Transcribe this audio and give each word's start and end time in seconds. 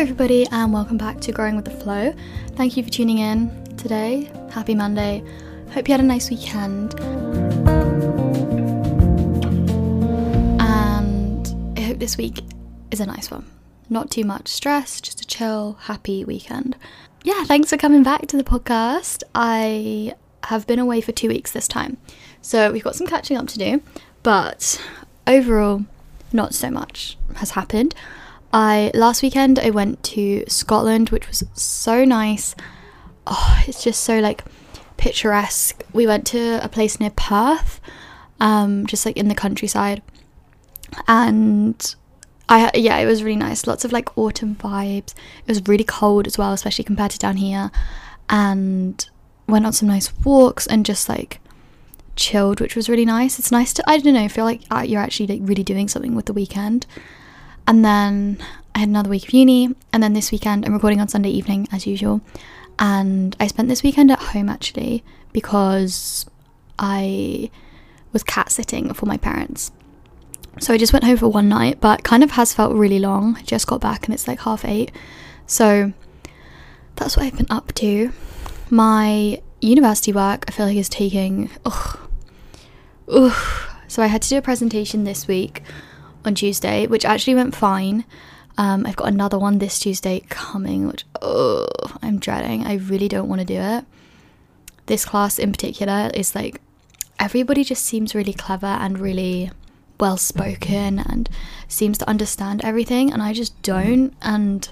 everybody, 0.00 0.46
and 0.50 0.72
welcome 0.72 0.96
back 0.96 1.20
to 1.20 1.30
Growing 1.30 1.56
with 1.56 1.66
the 1.66 1.70
Flow. 1.70 2.14
Thank 2.52 2.74
you 2.74 2.82
for 2.82 2.88
tuning 2.88 3.18
in 3.18 3.76
today. 3.76 4.32
Happy 4.50 4.74
Monday. 4.74 5.22
Hope 5.72 5.86
you 5.88 5.92
had 5.92 6.00
a 6.00 6.04
nice 6.04 6.30
weekend. 6.30 6.98
And 10.58 11.76
I 11.76 11.82
hope 11.82 11.98
this 11.98 12.16
week 12.16 12.40
is 12.90 13.00
a 13.00 13.04
nice 13.04 13.30
one. 13.30 13.44
Not 13.90 14.10
too 14.10 14.24
much 14.24 14.48
stress, 14.48 15.02
just 15.02 15.20
a 15.20 15.26
chill, 15.26 15.76
happy 15.80 16.24
weekend. 16.24 16.76
Yeah, 17.22 17.44
thanks 17.44 17.68
for 17.68 17.76
coming 17.76 18.02
back 18.02 18.26
to 18.28 18.38
the 18.38 18.44
podcast. 18.44 19.22
I 19.34 20.14
have 20.44 20.66
been 20.66 20.78
away 20.78 21.02
for 21.02 21.12
two 21.12 21.28
weeks 21.28 21.52
this 21.52 21.68
time, 21.68 21.98
so 22.40 22.72
we've 22.72 22.82
got 22.82 22.96
some 22.96 23.06
catching 23.06 23.36
up 23.36 23.48
to 23.48 23.58
do, 23.58 23.82
but 24.22 24.82
overall, 25.26 25.84
not 26.32 26.54
so 26.54 26.70
much 26.70 27.18
has 27.34 27.50
happened. 27.50 27.94
I 28.52 28.90
last 28.94 29.22
weekend 29.22 29.58
I 29.58 29.70
went 29.70 30.02
to 30.04 30.44
Scotland, 30.48 31.10
which 31.10 31.28
was 31.28 31.44
so 31.54 32.04
nice. 32.04 32.54
Oh, 33.26 33.62
it's 33.66 33.84
just 33.84 34.02
so 34.02 34.18
like 34.18 34.44
picturesque. 34.96 35.84
We 35.92 36.06
went 36.06 36.26
to 36.28 36.62
a 36.62 36.68
place 36.68 36.98
near 36.98 37.10
Perth, 37.10 37.80
um, 38.40 38.86
just 38.86 39.06
like 39.06 39.16
in 39.16 39.28
the 39.28 39.34
countryside, 39.34 40.02
and 41.06 41.94
I 42.48 42.70
yeah, 42.74 42.98
it 42.98 43.06
was 43.06 43.22
really 43.22 43.36
nice. 43.36 43.66
Lots 43.66 43.84
of 43.84 43.92
like 43.92 44.16
autumn 44.18 44.56
vibes. 44.56 45.14
It 45.46 45.48
was 45.48 45.66
really 45.68 45.84
cold 45.84 46.26
as 46.26 46.36
well, 46.36 46.52
especially 46.52 46.84
compared 46.84 47.12
to 47.12 47.18
down 47.18 47.36
here, 47.36 47.70
and 48.28 49.08
went 49.46 49.66
on 49.66 49.72
some 49.72 49.88
nice 49.88 50.12
walks 50.24 50.66
and 50.66 50.84
just 50.84 51.08
like 51.08 51.40
chilled, 52.16 52.60
which 52.60 52.74
was 52.74 52.88
really 52.88 53.04
nice. 53.04 53.38
It's 53.38 53.52
nice 53.52 53.72
to 53.74 53.84
I 53.88 53.98
don't 53.98 54.14
know 54.14 54.28
feel 54.28 54.44
like 54.44 54.62
uh, 54.70 54.84
you're 54.86 55.00
actually 55.00 55.28
like 55.28 55.48
really 55.48 55.64
doing 55.64 55.86
something 55.86 56.16
with 56.16 56.26
the 56.26 56.32
weekend. 56.32 56.86
And 57.66 57.84
then 57.84 58.38
I 58.74 58.80
had 58.80 58.88
another 58.88 59.10
week 59.10 59.24
of 59.24 59.32
uni, 59.32 59.74
and 59.92 60.02
then 60.02 60.12
this 60.12 60.32
weekend 60.32 60.64
I'm 60.64 60.72
recording 60.72 61.00
on 61.00 61.08
Sunday 61.08 61.30
evening 61.30 61.68
as 61.72 61.86
usual. 61.86 62.20
And 62.78 63.36
I 63.38 63.46
spent 63.46 63.68
this 63.68 63.82
weekend 63.82 64.10
at 64.10 64.18
home 64.18 64.48
actually 64.48 65.04
because 65.32 66.26
I 66.78 67.50
was 68.12 68.22
cat 68.22 68.50
sitting 68.50 68.92
for 68.94 69.06
my 69.06 69.16
parents. 69.16 69.70
So 70.58 70.74
I 70.74 70.78
just 70.78 70.92
went 70.92 71.04
home 71.04 71.16
for 71.16 71.28
one 71.28 71.48
night, 71.48 71.80
but 71.80 72.02
kind 72.02 72.24
of 72.24 72.32
has 72.32 72.52
felt 72.52 72.74
really 72.74 72.98
long. 72.98 73.36
I 73.36 73.42
just 73.42 73.66
got 73.66 73.80
back 73.80 74.06
and 74.06 74.14
it's 74.14 74.26
like 74.26 74.40
half 74.40 74.64
eight. 74.64 74.90
So 75.46 75.92
that's 76.96 77.16
what 77.16 77.26
I've 77.26 77.36
been 77.36 77.46
up 77.50 77.72
to. 77.74 78.12
My 78.70 79.40
university 79.60 80.12
work 80.12 80.44
I 80.48 80.52
feel 80.52 80.66
like 80.66 80.76
is 80.76 80.88
taking 80.88 81.50
ugh, 81.64 81.98
ugh. 83.08 83.66
So 83.88 84.02
I 84.02 84.06
had 84.06 84.22
to 84.22 84.28
do 84.28 84.38
a 84.38 84.42
presentation 84.42 85.04
this 85.04 85.28
week 85.28 85.62
on 86.24 86.34
Tuesday, 86.34 86.86
which 86.86 87.04
actually 87.04 87.34
went 87.34 87.54
fine. 87.54 88.04
Um, 88.58 88.84
I've 88.86 88.96
got 88.96 89.08
another 89.08 89.38
one 89.38 89.58
this 89.58 89.78
Tuesday 89.78 90.20
coming, 90.28 90.86
which 90.86 91.04
oh, 91.22 91.66
I'm 92.02 92.18
dreading. 92.18 92.66
I 92.66 92.74
really 92.74 93.08
don't 93.08 93.28
want 93.28 93.40
to 93.40 93.46
do 93.46 93.58
it. 93.58 93.84
This 94.86 95.04
class 95.04 95.38
in 95.38 95.52
particular 95.52 96.10
is 96.14 96.34
like 96.34 96.60
everybody 97.18 97.64
just 97.64 97.84
seems 97.84 98.14
really 98.14 98.32
clever 98.32 98.66
and 98.66 98.98
really 98.98 99.50
well 99.98 100.16
spoken 100.16 100.98
and 100.98 101.28
seems 101.68 101.98
to 101.98 102.08
understand 102.08 102.64
everything, 102.64 103.12
and 103.12 103.22
I 103.22 103.32
just 103.32 103.60
don't. 103.62 104.14
And 104.20 104.68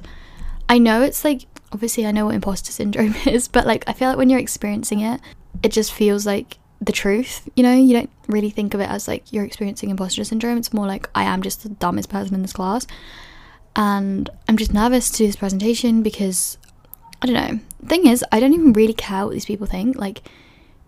I 0.69 0.79
know 0.79 1.03
it's 1.03 1.25
like 1.25 1.47
obviously 1.73 2.07
I 2.07 2.13
know 2.13 2.27
what 2.27 2.35
imposter 2.35 2.73
syndrome 2.73 3.15
is, 3.27 3.49
but 3.49 3.67
like 3.67 3.85
I 3.87 3.93
feel 3.93 4.09
like 4.09 4.19
when 4.19 4.31
you're 4.31 4.41
experiencing 4.41 5.01
it, 5.01 5.21
it 5.63 5.73
just 5.73 5.93
feels 5.93 6.27
like 6.27 6.59
the 6.81 6.93
truth, 6.93 7.49
you 7.57 7.63
know? 7.63 7.75
You 7.75 7.95
don't 7.95 8.11
really 8.27 8.51
think 8.51 8.75
of 8.75 8.81
it 8.81 8.89
as 8.89 9.09
like 9.09 9.33
you're 9.33 9.45
experiencing 9.45 9.91
imposter 9.91 10.25
syndrome. 10.25 10.59
It's 10.59 10.73
more 10.73 10.87
like 10.87 11.09
I 11.15 11.25
am 11.25 11.43
just 11.43 11.63
the 11.63 11.71
dumbest 11.71 12.09
person 12.09 12.35
in 12.35 12.43
this 12.43 12.53
class. 12.53 12.87
And 13.77 14.29
I'm 14.49 14.57
just 14.57 14.73
nervous 14.73 15.11
to 15.11 15.19
do 15.19 15.27
this 15.27 15.37
presentation 15.37 16.03
because 16.03 16.59
I 17.23 17.27
don't 17.27 17.35
know. 17.35 17.61
thing 17.87 18.07
is, 18.07 18.25
I 18.33 18.41
don't 18.41 18.55
even 18.55 18.73
really 18.73 18.95
care 18.95 19.25
what 19.25 19.33
these 19.33 19.45
people 19.45 19.67
think. 19.67 19.97
Like, 19.97 20.23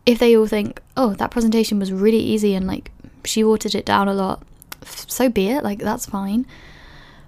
if 0.07 0.19
they 0.19 0.37
all 0.37 0.47
think, 0.47 0.81
oh, 0.97 1.15
that 1.15 1.31
presentation 1.31 1.79
was 1.79 1.93
really 1.93 2.19
easy 2.19 2.55
and 2.55 2.67
like 2.67 2.91
she 3.25 3.45
watered 3.45 3.75
it 3.75 3.84
down 3.84 4.09
a 4.09 4.15
lot, 4.15 4.43
so 4.84 5.29
be 5.29 5.49
it. 5.49 5.62
Like, 5.62 5.81
that's 5.81 6.06
fine. 6.06 6.47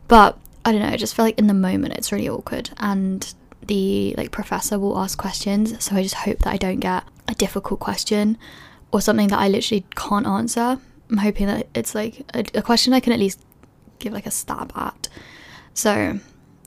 But 0.08 0.38
I 0.64 0.72
don't 0.72 0.80
know. 0.82 0.88
I 0.88 0.96
just 0.96 1.14
feel 1.14 1.24
like 1.24 1.38
in 1.38 1.46
the 1.46 1.54
moment 1.54 1.94
it's 1.94 2.12
really 2.12 2.28
awkward. 2.28 2.70
And 2.78 3.32
the 3.66 4.14
like 4.16 4.30
professor 4.30 4.78
will 4.78 4.98
ask 4.98 5.18
questions 5.18 5.82
so 5.82 5.94
i 5.94 6.02
just 6.02 6.14
hope 6.14 6.38
that 6.40 6.50
i 6.50 6.56
don't 6.56 6.80
get 6.80 7.04
a 7.28 7.34
difficult 7.34 7.80
question 7.80 8.38
or 8.92 9.00
something 9.00 9.28
that 9.28 9.38
i 9.38 9.48
literally 9.48 9.84
can't 9.94 10.26
answer. 10.26 10.78
I'm 11.10 11.18
hoping 11.18 11.46
that 11.46 11.66
it's 11.74 11.94
like 11.94 12.24
a, 12.34 12.44
a 12.54 12.62
question 12.62 12.92
i 12.92 13.00
can 13.00 13.12
at 13.12 13.18
least 13.18 13.40
give 13.98 14.12
like 14.12 14.26
a 14.26 14.30
stab 14.30 14.72
at. 14.76 15.08
So 15.74 16.18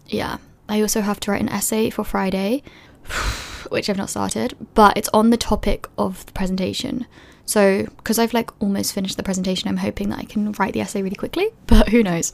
yeah 0.08 0.38
i 0.70 0.82
also 0.82 1.02
have 1.02 1.20
to 1.22 1.32
write 1.32 1.42
an 1.42 1.50
essay 1.50 1.90
for 1.90 2.04
friday 2.04 2.64
which 3.70 3.90
i've 3.90 3.98
not 3.98 4.10
started 4.10 4.56
but 4.74 4.98
it's 4.98 5.10
on 5.14 5.30
the 5.30 5.38
topic 5.38 5.88
of 5.98 6.26
the 6.26 6.32
presentation. 6.34 7.06
So 7.46 7.86
because 7.98 8.18
i've 8.18 8.34
like 8.34 8.50
almost 8.62 8.94
finished 8.94 9.18
the 9.18 9.24
presentation 9.24 9.70
i'm 9.70 9.78
hoping 9.78 10.10
that 10.10 10.20
i 10.20 10.26
can 10.26 10.52
write 10.54 10.74
the 10.74 10.82
essay 10.82 11.02
really 11.02 11.16
quickly 11.16 11.50
but 11.68 11.90
who 11.90 12.04
knows? 12.04 12.32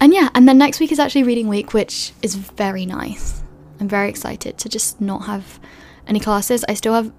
And 0.00 0.14
yeah 0.14 0.28
and 0.34 0.48
then 0.48 0.58
next 0.58 0.80
week 0.80 0.92
is 0.92 0.98
actually 0.98 1.24
reading 1.24 1.48
week 1.48 1.74
which 1.74 2.12
is 2.22 2.34
very 2.34 2.86
nice. 2.86 3.42
I'm 3.80 3.88
very 3.88 4.08
excited 4.08 4.58
to 4.58 4.68
just 4.68 5.00
not 5.00 5.24
have 5.26 5.60
any 6.06 6.20
classes. 6.20 6.64
I 6.68 6.74
still 6.74 6.94
have, 6.94 7.12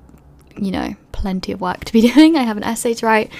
you 0.63 0.71
know, 0.71 0.95
plenty 1.11 1.51
of 1.51 1.61
work 1.61 1.85
to 1.85 1.93
be 1.93 2.01
doing. 2.13 2.35
I 2.35 2.43
have 2.43 2.57
an 2.57 2.63
essay 2.63 2.93
to 2.95 3.05
write, 3.05 3.31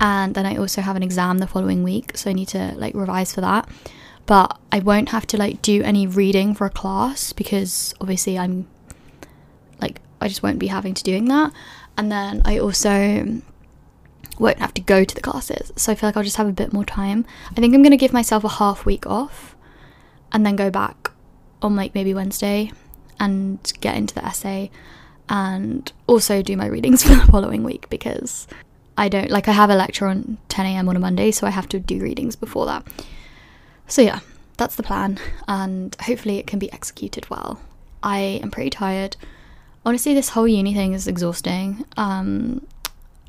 and 0.00 0.34
then 0.34 0.46
I 0.46 0.56
also 0.56 0.80
have 0.80 0.96
an 0.96 1.02
exam 1.02 1.38
the 1.38 1.46
following 1.46 1.82
week, 1.82 2.16
so 2.16 2.30
I 2.30 2.32
need 2.32 2.48
to 2.48 2.74
like 2.76 2.94
revise 2.94 3.34
for 3.34 3.40
that. 3.40 3.68
But 4.26 4.58
I 4.70 4.78
won't 4.78 5.08
have 5.10 5.26
to 5.28 5.36
like 5.36 5.62
do 5.62 5.82
any 5.82 6.06
reading 6.06 6.54
for 6.54 6.66
a 6.66 6.70
class 6.70 7.32
because 7.32 7.92
obviously 8.00 8.38
I'm 8.38 8.68
like 9.80 10.00
I 10.20 10.28
just 10.28 10.42
won't 10.42 10.58
be 10.58 10.68
having 10.68 10.94
to 10.94 11.02
doing 11.02 11.26
that. 11.26 11.52
And 11.98 12.10
then 12.10 12.40
I 12.44 12.58
also 12.58 13.42
won't 14.38 14.58
have 14.58 14.74
to 14.74 14.80
go 14.80 15.04
to 15.04 15.14
the 15.14 15.20
classes. 15.20 15.72
So 15.76 15.92
I 15.92 15.94
feel 15.94 16.08
like 16.08 16.16
I'll 16.16 16.22
just 16.22 16.36
have 16.36 16.48
a 16.48 16.52
bit 16.52 16.72
more 16.72 16.84
time. 16.84 17.26
I 17.50 17.60
think 17.60 17.74
I'm 17.74 17.82
to 17.82 17.96
give 17.96 18.12
myself 18.12 18.44
a 18.44 18.48
half 18.48 18.86
week 18.86 19.06
off 19.06 19.56
and 20.32 20.46
then 20.46 20.56
go 20.56 20.70
back 20.70 21.10
on 21.60 21.76
like 21.76 21.94
maybe 21.94 22.14
Wednesday 22.14 22.72
and 23.20 23.72
get 23.80 23.96
into 23.96 24.14
the 24.14 24.24
essay 24.24 24.70
and 25.32 25.90
also 26.06 26.42
do 26.42 26.56
my 26.56 26.66
readings 26.66 27.02
for 27.06 27.14
the 27.14 27.26
following 27.32 27.64
week 27.64 27.88
because 27.88 28.46
I 28.96 29.08
don't 29.08 29.30
like 29.30 29.48
I 29.48 29.52
have 29.52 29.70
a 29.70 29.74
lecture 29.74 30.06
on 30.06 30.36
10 30.48 30.66
a.m. 30.66 30.88
on 30.88 30.94
a 30.94 31.00
Monday, 31.00 31.32
so 31.32 31.46
I 31.46 31.50
have 31.50 31.68
to 31.70 31.80
do 31.80 32.00
readings 32.00 32.36
before 32.36 32.66
that. 32.66 32.86
So 33.88 34.02
yeah, 34.02 34.20
that's 34.58 34.76
the 34.76 34.82
plan, 34.82 35.18
and 35.48 35.96
hopefully 36.02 36.38
it 36.38 36.46
can 36.46 36.58
be 36.58 36.70
executed 36.72 37.28
well. 37.30 37.58
I 38.02 38.40
am 38.42 38.50
pretty 38.50 38.70
tired. 38.70 39.16
Honestly, 39.84 40.14
this 40.14 40.28
whole 40.30 40.46
uni 40.46 40.74
thing 40.74 40.92
is 40.92 41.08
exhausting. 41.08 41.84
Um, 41.96 42.66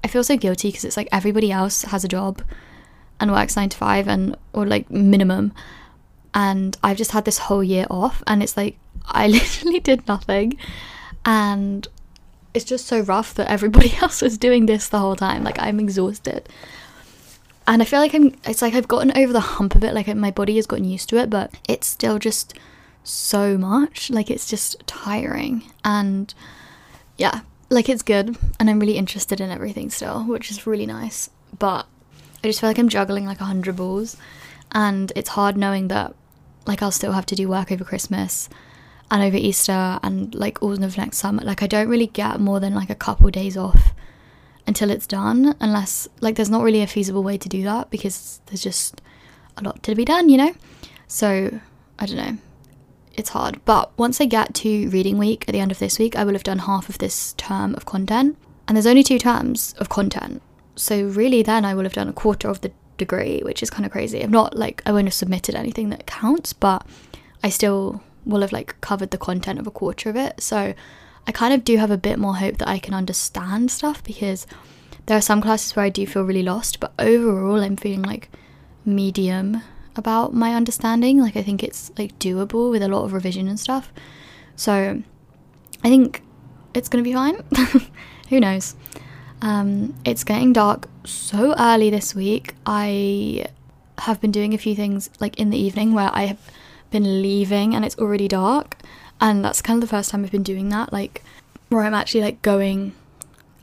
I 0.03 0.07
feel 0.07 0.23
so 0.23 0.35
guilty 0.35 0.67
because 0.67 0.83
it's 0.83 0.97
like 0.97 1.07
everybody 1.11 1.51
else 1.51 1.83
has 1.83 2.03
a 2.03 2.09
job 2.09 2.41
and 3.19 3.31
works 3.31 3.55
nine 3.55 3.69
to 3.69 3.77
five 3.77 4.09
and 4.09 4.35
or 4.51 4.65
like 4.65 4.91
minimum, 4.91 5.53
and 6.33 6.77
I've 6.83 6.97
just 6.97 7.11
had 7.11 7.23
this 7.23 7.37
whole 7.37 7.63
year 7.63 7.87
off 7.89 8.21
and 8.27 8.43
it's 8.43 8.57
like 8.57 8.77
I 9.05 9.27
literally 9.39 9.79
did 9.79 10.05
nothing 10.09 10.57
and 11.25 11.87
it's 12.53 12.65
just 12.65 12.85
so 12.85 13.01
rough 13.01 13.33
that 13.35 13.49
everybody 13.49 13.95
else 14.01 14.21
was 14.21 14.37
doing 14.37 14.65
this 14.65 14.87
the 14.89 14.99
whole 14.99 15.15
time. 15.15 15.43
Like 15.43 15.59
I'm 15.59 15.79
exhausted. 15.79 16.47
And 17.65 17.81
I 17.81 17.85
feel 17.85 17.99
like 17.99 18.13
I'm 18.13 18.35
it's 18.45 18.61
like 18.61 18.73
I've 18.73 18.87
gotten 18.87 19.17
over 19.17 19.33
the 19.33 19.39
hump 19.39 19.75
of 19.75 19.83
it. 19.83 19.93
Like 19.93 20.13
my 20.15 20.31
body 20.31 20.55
has 20.57 20.67
gotten 20.67 20.85
used 20.85 21.09
to 21.09 21.17
it 21.17 21.29
but 21.29 21.53
it's 21.67 21.87
still 21.87 22.19
just 22.19 22.57
so 23.03 23.57
much. 23.57 24.09
Like 24.09 24.29
it's 24.29 24.47
just 24.47 24.85
tiring. 24.85 25.63
And 25.83 26.33
yeah 27.17 27.41
like 27.69 27.89
it's 27.89 28.03
good. 28.03 28.37
And 28.59 28.69
I'm 28.69 28.79
really 28.79 28.97
interested 28.97 29.39
in 29.41 29.49
everything 29.49 29.89
still 29.89 30.23
which 30.23 30.51
is 30.51 30.67
really 30.67 30.85
nice. 30.85 31.29
But 31.57 31.87
I 32.43 32.47
just 32.47 32.59
feel 32.59 32.69
like 32.69 32.79
I'm 32.79 32.89
juggling 32.89 33.25
like 33.25 33.41
a 33.41 33.45
hundred 33.45 33.77
balls. 33.77 34.17
And 34.73 35.11
it's 35.15 35.29
hard 35.29 35.55
knowing 35.55 35.87
that 35.87 36.13
like 36.65 36.81
I'll 36.81 36.91
still 36.91 37.13
have 37.13 37.25
to 37.27 37.35
do 37.35 37.47
work 37.47 37.71
over 37.71 37.83
Christmas 37.83 38.49
and 39.11 39.23
over 39.23 39.37
Easter 39.37 39.99
and 40.01 40.33
like 40.33 40.61
all 40.61 40.83
of 40.83 40.97
next 40.97 41.17
summer. 41.17 41.43
Like 41.43 41.61
I 41.61 41.67
don't 41.67 41.87
really 41.87 42.07
get 42.07 42.39
more 42.39 42.59
than 42.59 42.73
like 42.73 42.89
a 42.89 42.95
couple 42.95 43.29
days 43.29 43.57
off 43.57 43.93
until 44.65 44.89
it's 44.89 45.07
done, 45.07 45.55
unless 45.59 46.07
like 46.21 46.35
there's 46.35 46.49
not 46.49 46.63
really 46.63 46.81
a 46.81 46.87
feasible 46.87 47.23
way 47.23 47.37
to 47.37 47.49
do 47.49 47.63
that 47.63 47.89
because 47.89 48.41
there's 48.47 48.63
just 48.63 49.01
a 49.57 49.63
lot 49.63 49.83
to 49.83 49.95
be 49.95 50.05
done, 50.05 50.29
you 50.29 50.37
know? 50.37 50.53
So 51.07 51.59
I 51.99 52.05
don't 52.05 52.17
know. 52.17 52.37
It's 53.15 53.29
hard. 53.29 53.63
But 53.65 53.95
once 53.97 54.19
I 54.19 54.25
get 54.25 54.55
to 54.55 54.89
reading 54.89 55.17
week 55.17 55.45
at 55.47 55.53
the 55.53 55.59
end 55.59 55.71
of 55.71 55.79
this 55.79 55.99
week, 55.99 56.15
I 56.15 56.23
will 56.23 56.33
have 56.33 56.43
done 56.43 56.59
half 56.59 56.89
of 56.89 56.97
this 56.97 57.33
term 57.33 57.75
of 57.75 57.85
content. 57.85 58.37
And 58.67 58.75
there's 58.75 58.87
only 58.87 59.03
two 59.03 59.19
terms 59.19 59.75
of 59.77 59.89
content. 59.89 60.41
So 60.75 61.03
really 61.03 61.43
then 61.43 61.65
I 61.65 61.75
will 61.75 61.83
have 61.83 61.93
done 61.93 62.09
a 62.09 62.13
quarter 62.13 62.47
of 62.47 62.61
the 62.61 62.71
degree, 62.97 63.41
which 63.43 63.61
is 63.61 63.69
kind 63.69 63.85
of 63.85 63.91
crazy. 63.91 64.23
I've 64.23 64.31
not 64.31 64.57
like 64.57 64.81
I 64.85 64.91
won't 64.91 65.05
have 65.05 65.13
submitted 65.13 65.53
anything 65.53 65.89
that 65.89 66.07
counts, 66.07 66.53
but 66.53 66.85
I 67.43 67.49
still 67.49 68.01
will 68.25 68.41
have 68.41 68.51
like 68.51 68.79
covered 68.81 69.11
the 69.11 69.17
content 69.17 69.59
of 69.59 69.67
a 69.67 69.71
quarter 69.71 70.09
of 70.09 70.15
it. 70.15 70.41
So 70.41 70.73
I 71.27 71.31
kind 71.31 71.53
of 71.53 71.63
do 71.63 71.77
have 71.77 71.91
a 71.91 71.97
bit 71.97 72.19
more 72.19 72.35
hope 72.35 72.57
that 72.57 72.67
I 72.67 72.79
can 72.79 72.93
understand 72.93 73.71
stuff 73.71 74.03
because 74.03 74.45
there 75.05 75.17
are 75.17 75.21
some 75.21 75.41
classes 75.41 75.75
where 75.75 75.85
I 75.85 75.89
do 75.89 76.05
feel 76.07 76.23
really 76.23 76.43
lost, 76.43 76.79
but 76.79 76.93
overall 76.99 77.61
I'm 77.61 77.75
feeling 77.75 78.03
like 78.03 78.29
medium 78.85 79.61
about 79.95 80.33
my 80.33 80.55
understanding. 80.55 81.19
Like, 81.19 81.35
I 81.35 81.43
think 81.43 81.63
it's 81.63 81.91
like 81.97 82.17
doable 82.19 82.71
with 82.71 82.81
a 82.81 82.87
lot 82.87 83.03
of 83.03 83.13
revision 83.13 83.47
and 83.47 83.59
stuff. 83.59 83.91
So, 84.55 85.01
I 85.83 85.89
think 85.89 86.23
it's 86.73 86.89
gonna 86.89 87.03
be 87.03 87.13
fine. 87.13 87.43
Who 88.29 88.39
knows? 88.39 88.75
Um, 89.41 89.93
it's 90.05 90.23
getting 90.23 90.53
dark 90.53 90.87
so 91.05 91.53
early 91.57 91.89
this 91.89 92.15
week. 92.15 92.55
I 92.65 93.45
have 93.99 94.19
been 94.21 94.31
doing 94.31 94.53
a 94.53 94.57
few 94.57 94.75
things 94.75 95.09
like 95.19 95.37
in 95.37 95.49
the 95.49 95.57
evening 95.57 95.93
where 95.93 96.09
I 96.13 96.25
have 96.25 96.39
been 96.93 97.21
leaving 97.21 97.75
and 97.75 97.83
it's 97.83 97.97
already 97.97 98.29
dark. 98.29 98.77
And 99.19 99.43
that's 99.43 99.61
kind 99.61 99.83
of 99.83 99.89
the 99.89 99.93
first 99.93 100.09
time 100.09 100.23
I've 100.23 100.31
been 100.31 100.43
doing 100.43 100.69
that, 100.69 100.93
like 100.93 101.23
where 101.67 101.83
I'm 101.83 101.93
actually 101.93 102.21
like 102.21 102.41
going. 102.41 102.93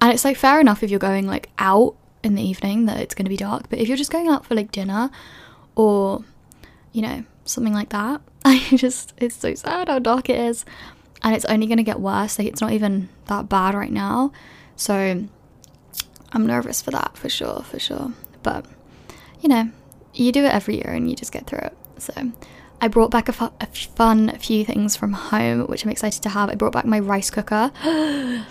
And 0.03 0.13
it's 0.13 0.25
like 0.25 0.37
fair 0.37 0.61
enough 0.61 0.83
if 0.83 0.91
you're 0.91 0.99
going 0.99 1.27
like 1.27 1.49
out 1.59 1.95
in 2.23 2.35
the 2.35 2.43
evening 2.43 2.85
that 2.87 2.99
it's 2.99 3.15
going 3.15 3.25
to 3.25 3.31
be 3.31 3.37
dark. 3.37 3.71
But 3.71 3.79
if 3.79 3.89
you're 3.89 3.97
just 3.97 4.13
going 4.13 4.29
out 4.29 4.45
for 4.45 4.55
like 4.55 4.71
dinner 4.71 5.11
or, 5.75 6.25
you 6.93 7.01
know, 7.01 7.25
something 7.47 7.73
like 7.73 7.89
that, 7.91 8.21
I 8.45 8.59
just, 8.77 9.15
it's 9.17 9.37
so 9.37 9.55
sad 9.55 9.89
how 9.89 9.99
dark 9.99 10.29
it 10.29 10.39
is. 10.39 10.65
And 11.23 11.35
it's 11.35 11.45
only 11.47 11.67
going 11.67 11.79
to 11.79 11.83
get 11.85 12.01
worse. 12.01 12.39
Like, 12.39 12.49
it's 12.49 12.63
not 12.63 12.73
even 12.73 13.11
that 13.27 13.49
bad 13.49 13.75
right 13.75 13.93
now. 13.93 14.33
So, 14.75 15.27
I'm 16.33 16.47
nervous 16.47 16.81
for 16.81 16.91
that, 16.93 17.15
for 17.15 17.29
sure, 17.29 17.63
for 17.63 17.79
sure. 17.79 18.13
But, 18.43 18.65
you 19.41 19.51
know, 19.51 19.71
you 20.15 20.33
do 20.33 20.45
it 20.45 20.55
every 20.55 20.77
year 20.77 20.91
and 20.93 21.11
you 21.11 21.17
just 21.17 21.31
get 21.31 21.47
through 21.47 21.59
it. 21.59 21.77
So, 21.99 22.33
I 22.81 22.89
brought 22.89 23.11
back 23.11 23.29
a, 23.29 23.33
fu- 23.33 23.53
a 23.61 23.67
fun 23.67 24.37
few 24.39 24.65
things 24.65 24.97
from 24.97 25.13
home, 25.13 25.67
which 25.67 25.85
I'm 25.85 25.91
excited 25.91 26.23
to 26.23 26.29
have. 26.31 26.49
I 26.49 26.55
brought 26.55 26.73
back 26.73 26.87
my 26.87 26.99
rice 26.99 27.31
cooker. 27.31 27.71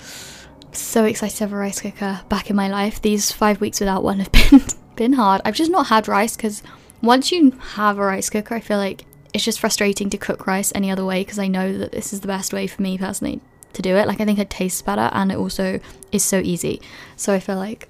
so 0.72 1.06
excited 1.06 1.38
to 1.38 1.44
have 1.46 1.54
a 1.54 1.58
rice 1.58 1.82
cooker 1.82 2.22
back 2.30 2.50
in 2.50 2.56
my 2.56 2.70
life. 2.70 3.02
These 3.02 3.32
five 3.32 3.60
weeks 3.60 3.80
without 3.80 4.04
one 4.04 4.20
have 4.20 4.32
been 4.50 4.62
been 4.96 5.14
hard. 5.14 5.42
I've 5.46 5.56
just 5.56 5.72
not 5.72 5.88
had 5.88 6.08
rice 6.08 6.36
because 6.36 6.62
once 7.02 7.32
you 7.32 7.52
have 7.52 7.98
a 7.98 8.06
rice 8.06 8.30
cooker, 8.30 8.54
I 8.54 8.60
feel 8.60 8.78
like 8.78 9.06
it's 9.34 9.44
just 9.44 9.60
frustrating 9.60 10.10
to 10.10 10.18
cook 10.18 10.46
rice 10.46 10.72
any 10.76 10.92
other 10.92 11.06
way 11.06 11.22
because 11.22 11.40
I 11.40 11.48
know 11.48 11.78
that 11.78 11.92
this 11.92 12.14
is 12.14 12.22
the 12.22 12.28
best 12.28 12.54
way 12.54 12.68
for 12.68 12.82
me 12.82 12.98
personally 12.98 13.42
to 13.74 13.82
do 13.82 13.96
it. 13.96 14.08
Like 14.08 14.20
I 14.20 14.26
think 14.26 14.40
it 14.40 14.50
tastes 14.50 14.82
better 14.82 15.10
and 15.14 15.32
it 15.32 15.38
also 15.38 15.80
is 16.12 16.24
so 16.24 16.40
easy. 16.40 16.82
So 17.16 17.34
I 17.34 17.40
feel 17.40 17.56
like 17.56 17.88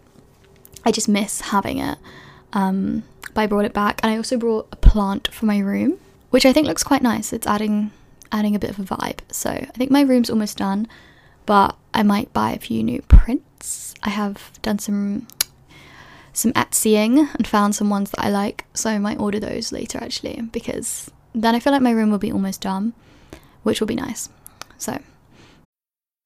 I 0.86 0.92
just 0.92 1.10
miss 1.10 1.42
having 1.42 1.80
it. 1.80 1.98
Um, 2.54 3.04
but 3.34 3.42
I 3.42 3.48
brought 3.48 3.66
it 3.66 3.74
back 3.74 4.00
and 4.04 4.12
I 4.12 4.18
also 4.18 4.38
brought 4.38 4.68
a 4.72 4.76
plant 4.76 5.30
for 5.34 5.46
my 5.46 5.60
room, 5.60 6.00
which 6.30 6.46
I 6.46 6.54
think 6.54 6.68
looks 6.68 6.84
quite 6.84 7.02
nice. 7.02 7.34
It's 7.34 7.48
adding 7.48 7.92
adding 8.32 8.56
a 8.56 8.60
bit 8.60 8.70
of 8.70 8.80
a 8.80 8.84
vibe. 8.84 9.20
So 9.32 9.50
I 9.50 9.72
think 9.76 9.92
my 9.92 10.02
room's 10.02 10.30
almost 10.30 10.58
done, 10.58 10.88
but 11.46 11.76
I 11.94 12.04
might 12.04 12.32
buy 12.32 12.52
a 12.52 12.60
few 12.60 12.84
new 12.84 13.02
prints. 13.04 13.94
I 14.04 14.10
have 14.10 14.52
done 14.62 14.80
some 14.80 15.28
some 16.34 16.54
Etsying 16.54 17.30
and 17.36 17.48
found 17.48 17.76
some 17.76 17.90
ones 17.90 18.12
that 18.12 18.24
I 18.24 18.30
like, 18.30 18.66
so 18.74 18.90
I 18.90 18.98
might 19.00 19.20
order 19.20 19.40
those 19.40 19.72
later 19.72 20.00
actually 20.02 20.42
because 20.42 21.12
then 21.34 21.56
I 21.56 21.60
feel 21.60 21.74
like 21.74 21.82
my 21.82 21.92
room 21.92 22.12
will 22.12 22.18
be 22.18 22.32
almost 22.32 22.62
done, 22.62 22.94
which 23.64 23.80
will 23.80 23.88
be 23.88 23.96
nice. 23.96 24.30
So 24.78 25.00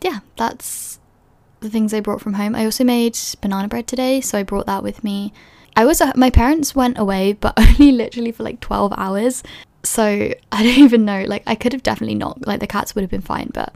Yeah, 0.00 0.20
that's 0.36 0.98
the 1.60 1.70
things 1.70 1.92
I 1.92 2.00
brought 2.00 2.20
from 2.20 2.34
home. 2.34 2.54
I 2.54 2.64
also 2.64 2.84
made 2.84 3.18
banana 3.40 3.68
bread 3.68 3.86
today, 3.86 4.20
so 4.20 4.38
I 4.38 4.42
brought 4.42 4.66
that 4.66 4.82
with 4.82 5.02
me. 5.02 5.32
I 5.76 5.84
was 5.84 6.00
uh, 6.00 6.12
my 6.16 6.30
parents 6.30 6.74
went 6.74 6.98
away, 6.98 7.32
but 7.32 7.54
only 7.58 7.92
literally 7.92 8.32
for 8.32 8.42
like 8.42 8.60
12 8.60 8.94
hours. 8.96 9.42
So 9.82 10.04
I 10.52 10.62
don't 10.62 10.78
even 10.78 11.04
know. 11.04 11.24
Like 11.26 11.42
I 11.46 11.54
could 11.54 11.72
have 11.72 11.82
definitely 11.82 12.16
not. 12.16 12.46
Like 12.46 12.60
the 12.60 12.66
cats 12.66 12.94
would 12.94 13.02
have 13.02 13.10
been 13.10 13.20
fine, 13.20 13.50
but 13.52 13.72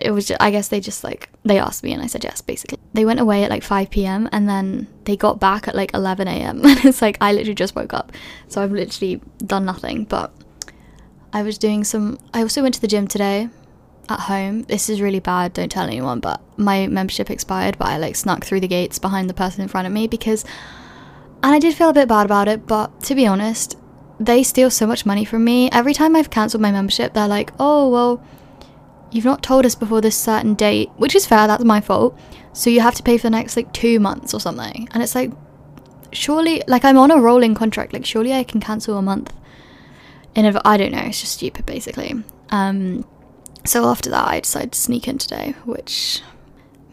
it 0.00 0.10
was 0.10 0.26
just, 0.26 0.40
i 0.42 0.50
guess 0.50 0.68
they 0.68 0.80
just 0.80 1.04
like 1.04 1.28
they 1.44 1.58
asked 1.58 1.82
me 1.82 1.92
and 1.92 2.02
i 2.02 2.06
said 2.06 2.24
yes 2.24 2.40
basically 2.40 2.78
they 2.92 3.04
went 3.04 3.20
away 3.20 3.44
at 3.44 3.50
like 3.50 3.62
5 3.62 3.90
p.m 3.90 4.28
and 4.32 4.48
then 4.48 4.86
they 5.04 5.16
got 5.16 5.40
back 5.40 5.68
at 5.68 5.74
like 5.74 5.92
11 5.94 6.28
a.m 6.28 6.62
and 6.64 6.84
it's 6.84 7.02
like 7.02 7.16
i 7.20 7.32
literally 7.32 7.54
just 7.54 7.74
woke 7.74 7.94
up 7.94 8.12
so 8.48 8.62
i've 8.62 8.72
literally 8.72 9.20
done 9.38 9.64
nothing 9.64 10.04
but 10.04 10.32
i 11.32 11.42
was 11.42 11.58
doing 11.58 11.84
some 11.84 12.18
i 12.34 12.42
also 12.42 12.62
went 12.62 12.74
to 12.74 12.80
the 12.80 12.86
gym 12.88 13.06
today 13.08 13.48
at 14.08 14.20
home 14.20 14.62
this 14.62 14.88
is 14.88 15.00
really 15.00 15.20
bad 15.20 15.52
don't 15.52 15.70
tell 15.70 15.86
anyone 15.86 16.20
but 16.20 16.40
my 16.56 16.86
membership 16.86 17.30
expired 17.30 17.76
but 17.78 17.88
i 17.88 17.98
like 17.98 18.16
snuck 18.16 18.44
through 18.44 18.60
the 18.60 18.68
gates 18.68 18.98
behind 18.98 19.28
the 19.28 19.34
person 19.34 19.62
in 19.62 19.68
front 19.68 19.86
of 19.86 19.92
me 19.92 20.06
because 20.06 20.44
and 21.42 21.54
i 21.54 21.58
did 21.58 21.74
feel 21.74 21.90
a 21.90 21.94
bit 21.94 22.08
bad 22.08 22.26
about 22.26 22.48
it 22.48 22.66
but 22.66 23.00
to 23.00 23.14
be 23.14 23.26
honest 23.26 23.76
they 24.20 24.42
steal 24.42 24.70
so 24.70 24.86
much 24.86 25.06
money 25.06 25.24
from 25.24 25.44
me 25.44 25.70
every 25.70 25.94
time 25.94 26.16
i've 26.16 26.30
cancelled 26.30 26.62
my 26.62 26.72
membership 26.72 27.12
they're 27.14 27.28
like 27.28 27.52
oh 27.58 27.88
well 27.88 28.22
you've 29.10 29.24
not 29.24 29.42
told 29.42 29.64
us 29.64 29.74
before 29.74 30.00
this 30.00 30.16
certain 30.16 30.54
date, 30.54 30.90
which 30.96 31.14
is 31.14 31.26
fair, 31.26 31.46
that's 31.46 31.64
my 31.64 31.80
fault. 31.80 32.18
So 32.52 32.70
you 32.70 32.80
have 32.80 32.94
to 32.96 33.02
pay 33.02 33.16
for 33.18 33.24
the 33.24 33.30
next 33.30 33.56
like 33.56 33.72
two 33.72 34.00
months 34.00 34.34
or 34.34 34.40
something. 34.40 34.88
And 34.92 35.02
it's 35.02 35.14
like, 35.14 35.32
surely, 36.12 36.62
like 36.66 36.84
I'm 36.84 36.98
on 36.98 37.10
a 37.10 37.20
rolling 37.20 37.54
contract, 37.54 37.92
like 37.92 38.04
surely 38.04 38.32
I 38.32 38.44
can 38.44 38.60
cancel 38.60 38.98
a 38.98 39.02
month. 39.02 39.32
And 40.34 40.58
I 40.64 40.76
don't 40.76 40.92
know, 40.92 41.02
it's 41.02 41.20
just 41.20 41.34
stupid 41.34 41.66
basically. 41.66 42.14
Um, 42.50 43.04
so 43.64 43.86
after 43.86 44.10
that, 44.10 44.28
I 44.28 44.40
decided 44.40 44.72
to 44.72 44.78
sneak 44.78 45.08
in 45.08 45.18
today, 45.18 45.54
which 45.64 46.22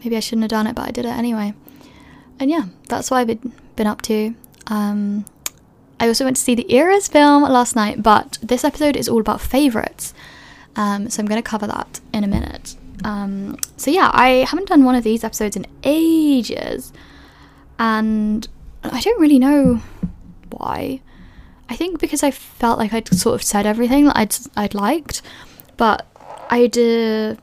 maybe 0.00 0.16
I 0.16 0.20
shouldn't 0.20 0.42
have 0.42 0.50
done 0.50 0.66
it, 0.66 0.74
but 0.74 0.88
I 0.88 0.90
did 0.90 1.04
it 1.04 1.10
anyway. 1.10 1.54
And 2.38 2.50
yeah, 2.50 2.66
that's 2.88 3.10
what 3.10 3.18
I've 3.18 3.26
been, 3.76 3.86
up 3.86 4.02
to. 4.02 4.34
Um, 4.66 5.24
I 5.98 6.08
also 6.08 6.24
went 6.24 6.36
to 6.36 6.42
see 6.42 6.54
the 6.54 6.72
Eras 6.72 7.08
film 7.08 7.42
last 7.42 7.76
night, 7.76 8.02
but 8.02 8.38
this 8.42 8.64
episode 8.64 8.96
is 8.96 9.08
all 9.08 9.20
about 9.20 9.40
favourites. 9.40 10.12
Um, 10.76 11.08
so 11.08 11.20
I'm 11.20 11.26
going 11.26 11.42
to 11.42 11.48
cover 11.48 11.66
that 11.66 12.00
in 12.12 12.24
a 12.24 12.26
minute. 12.26 12.76
Um, 13.04 13.56
so 13.76 13.90
yeah, 13.90 14.10
I 14.12 14.46
haven't 14.48 14.68
done 14.68 14.84
one 14.84 14.94
of 14.94 15.04
these 15.04 15.24
episodes 15.24 15.56
in 15.56 15.66
ages, 15.82 16.92
and 17.78 18.46
I 18.82 19.00
don't 19.00 19.20
really 19.20 19.38
know 19.38 19.80
why. 20.50 21.00
I 21.68 21.76
think 21.76 21.98
because 21.98 22.22
I 22.22 22.30
felt 22.30 22.78
like 22.78 22.92
I'd 22.92 23.08
sort 23.08 23.34
of 23.34 23.42
said 23.42 23.66
everything 23.66 24.06
that 24.06 24.16
I'd 24.16 24.36
I'd 24.56 24.74
liked, 24.74 25.22
but 25.76 26.06
I 26.50 26.66
did. 26.66 27.38
Uh, 27.38 27.40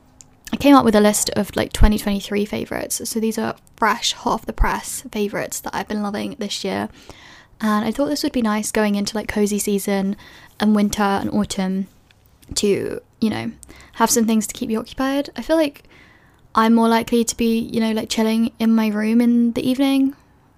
I 0.52 0.56
came 0.56 0.76
up 0.76 0.84
with 0.84 0.94
a 0.94 1.00
list 1.00 1.30
of 1.30 1.54
like 1.56 1.72
2023 1.72 2.44
favorites. 2.44 3.08
So 3.08 3.18
these 3.18 3.38
are 3.38 3.56
fresh, 3.76 4.12
hot 4.12 4.34
off 4.34 4.46
the 4.46 4.52
press 4.52 5.02
favorites 5.10 5.58
that 5.60 5.74
I've 5.74 5.88
been 5.88 6.02
loving 6.02 6.36
this 6.38 6.64
year. 6.64 6.88
And 7.60 7.84
I 7.84 7.90
thought 7.90 8.06
this 8.06 8.22
would 8.22 8.32
be 8.32 8.42
nice 8.42 8.70
going 8.70 8.94
into 8.94 9.16
like 9.16 9.26
cozy 9.26 9.58
season 9.58 10.16
and 10.60 10.76
winter 10.76 11.02
and 11.02 11.28
autumn 11.30 11.88
to 12.56 13.00
you 13.24 13.30
know, 13.30 13.50
have 13.94 14.10
some 14.10 14.26
things 14.26 14.46
to 14.46 14.52
keep 14.52 14.68
you 14.68 14.78
occupied. 14.78 15.30
I 15.34 15.40
feel 15.40 15.56
like 15.56 15.84
I'm 16.54 16.74
more 16.74 16.88
likely 16.88 17.24
to 17.24 17.36
be, 17.36 17.58
you 17.58 17.80
know, 17.80 17.92
like 17.92 18.10
chilling 18.10 18.52
in 18.58 18.74
my 18.74 18.88
room 18.88 19.22
in 19.22 19.52
the 19.52 19.66
evening 19.66 20.14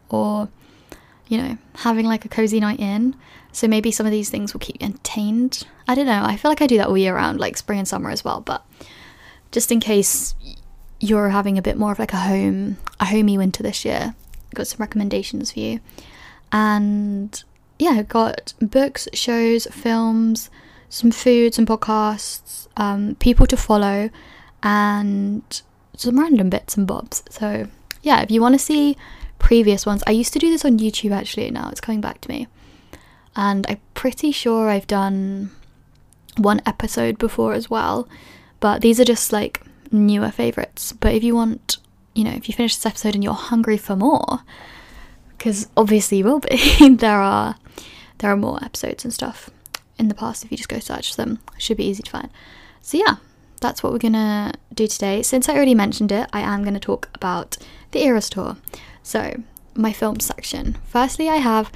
or, 0.09 0.49
you 1.29 1.39
know, 1.39 1.59
having 1.75 2.07
like 2.07 2.25
a 2.25 2.29
cozy 2.29 2.61
night 2.61 2.81
in. 2.81 3.17
So 3.53 3.67
maybe 3.67 3.91
some 3.91 4.07
of 4.07 4.13
these 4.13 4.31
things 4.31 4.53
will 4.53 4.61
keep 4.61 4.77
you 4.81 4.87
entertained. 4.87 5.67
I 5.89 5.95
don't 5.95 6.07
know. 6.07 6.23
I 6.23 6.37
feel 6.37 6.51
like 6.51 6.63
I 6.63 6.67
do 6.67 6.77
that 6.77 6.89
all 6.89 6.99
year 6.99 7.15
round, 7.15 7.41
like 7.41 7.57
spring 7.57 7.79
and 7.79 7.89
summer 7.89 8.11
as 8.11 8.25
well. 8.25 8.41
But 8.41 8.65
just 9.51 9.73
in 9.73 9.81
case 9.81 10.35
you're 11.01 11.31
having 11.31 11.57
a 11.57 11.63
bit 11.63 11.77
more 11.77 11.93
of 11.93 11.99
like 11.99 12.13
a 12.13 12.19
home, 12.19 12.77
a 13.01 13.07
homey 13.07 13.39
winter 13.39 13.63
this 13.63 13.85
year, 13.85 14.15
got 14.55 14.67
some 14.67 14.79
recommendations 14.79 15.53
for 15.53 15.61
you. 15.61 15.81
And 16.53 17.43
yeah, 17.79 18.03
got 18.03 18.55
books, 18.61 19.09
shows, 19.13 19.67
films, 19.71 20.51
some 20.89 21.11
food, 21.11 21.55
some 21.55 21.67
podcasts, 21.67 22.69
um, 22.77 23.17
people 23.17 23.47
to 23.47 23.57
follow, 23.57 24.11
and 24.63 25.63
some 25.97 26.19
random 26.19 26.51
bits 26.51 26.77
and 26.77 26.87
bobs. 26.87 27.23
So, 27.31 27.69
yeah, 28.03 28.23
if 28.23 28.31
you 28.31 28.41
want 28.41 28.55
to 28.55 28.59
see 28.59 28.97
previous 29.39 29.87
ones, 29.87 30.03
I 30.07 30.11
used 30.13 30.33
to 30.33 30.39
do 30.39 30.51
this 30.51 30.65
on 30.65 30.79
YouTube 30.79 31.13
actually, 31.13 31.51
now 31.51 31.69
it's 31.71 31.81
coming 31.81 32.01
back 32.01 32.21
to 32.23 32.29
me. 32.29 32.49
and 33.37 33.67
I'm 33.69 33.81
pretty 33.95 34.33
sure 34.33 34.69
I've 34.71 34.87
done 34.87 35.51
one 36.37 36.61
episode 36.67 37.19
before 37.19 37.53
as 37.53 37.69
well. 37.71 38.09
But 38.61 38.81
these 38.81 38.99
are 39.01 39.05
just 39.05 39.33
like 39.33 39.63
newer 39.93 40.31
favorites. 40.31 40.93
But 40.93 41.15
if 41.15 41.23
you 41.23 41.35
want, 41.35 41.77
you 42.15 42.25
know, 42.25 42.33
if 42.33 42.49
you 42.49 42.55
finish 42.55 42.75
this 42.77 42.87
episode 42.87 43.15
and 43.15 43.23
you're 43.23 43.35
hungry 43.35 43.77
for 43.77 43.97
more, 43.97 44.41
because 45.37 45.69
obviously 45.77 46.19
you 46.19 46.25
will 46.25 46.41
be, 46.41 46.89
there 46.97 47.21
are 47.21 47.57
there 48.19 48.31
are 48.31 48.37
more 48.37 48.63
episodes 48.65 49.05
and 49.05 49.13
stuff 49.13 49.51
in 49.99 50.09
the 50.09 50.15
past. 50.15 50.45
If 50.45 50.51
you 50.51 50.57
just 50.57 50.69
go 50.71 50.79
search 50.79 51.17
them, 51.17 51.39
should 51.59 51.77
be 51.77 51.85
easy 51.85 52.03
to 52.03 52.11
find. 52.11 52.31
So 52.81 52.97
yeah, 52.99 53.17
that's 53.61 53.83
what 53.83 53.93
we're 53.93 53.99
gonna 53.99 54.55
do 54.73 54.87
today. 54.87 55.23
Since 55.23 55.49
I 55.49 55.55
already 55.55 55.75
mentioned 55.75 56.11
it, 56.13 56.29
I 56.33 56.41
am 56.41 56.65
gonna 56.65 56.81
talk 56.81 57.11
about 57.15 57.59
the 57.91 58.03
Eras 58.03 58.31
tour. 58.31 58.57
So 59.07 59.41
my 59.77 59.93
film 59.93 60.19
section. 60.19 60.79
Firstly, 60.85 61.29
I 61.29 61.37
have 61.37 61.71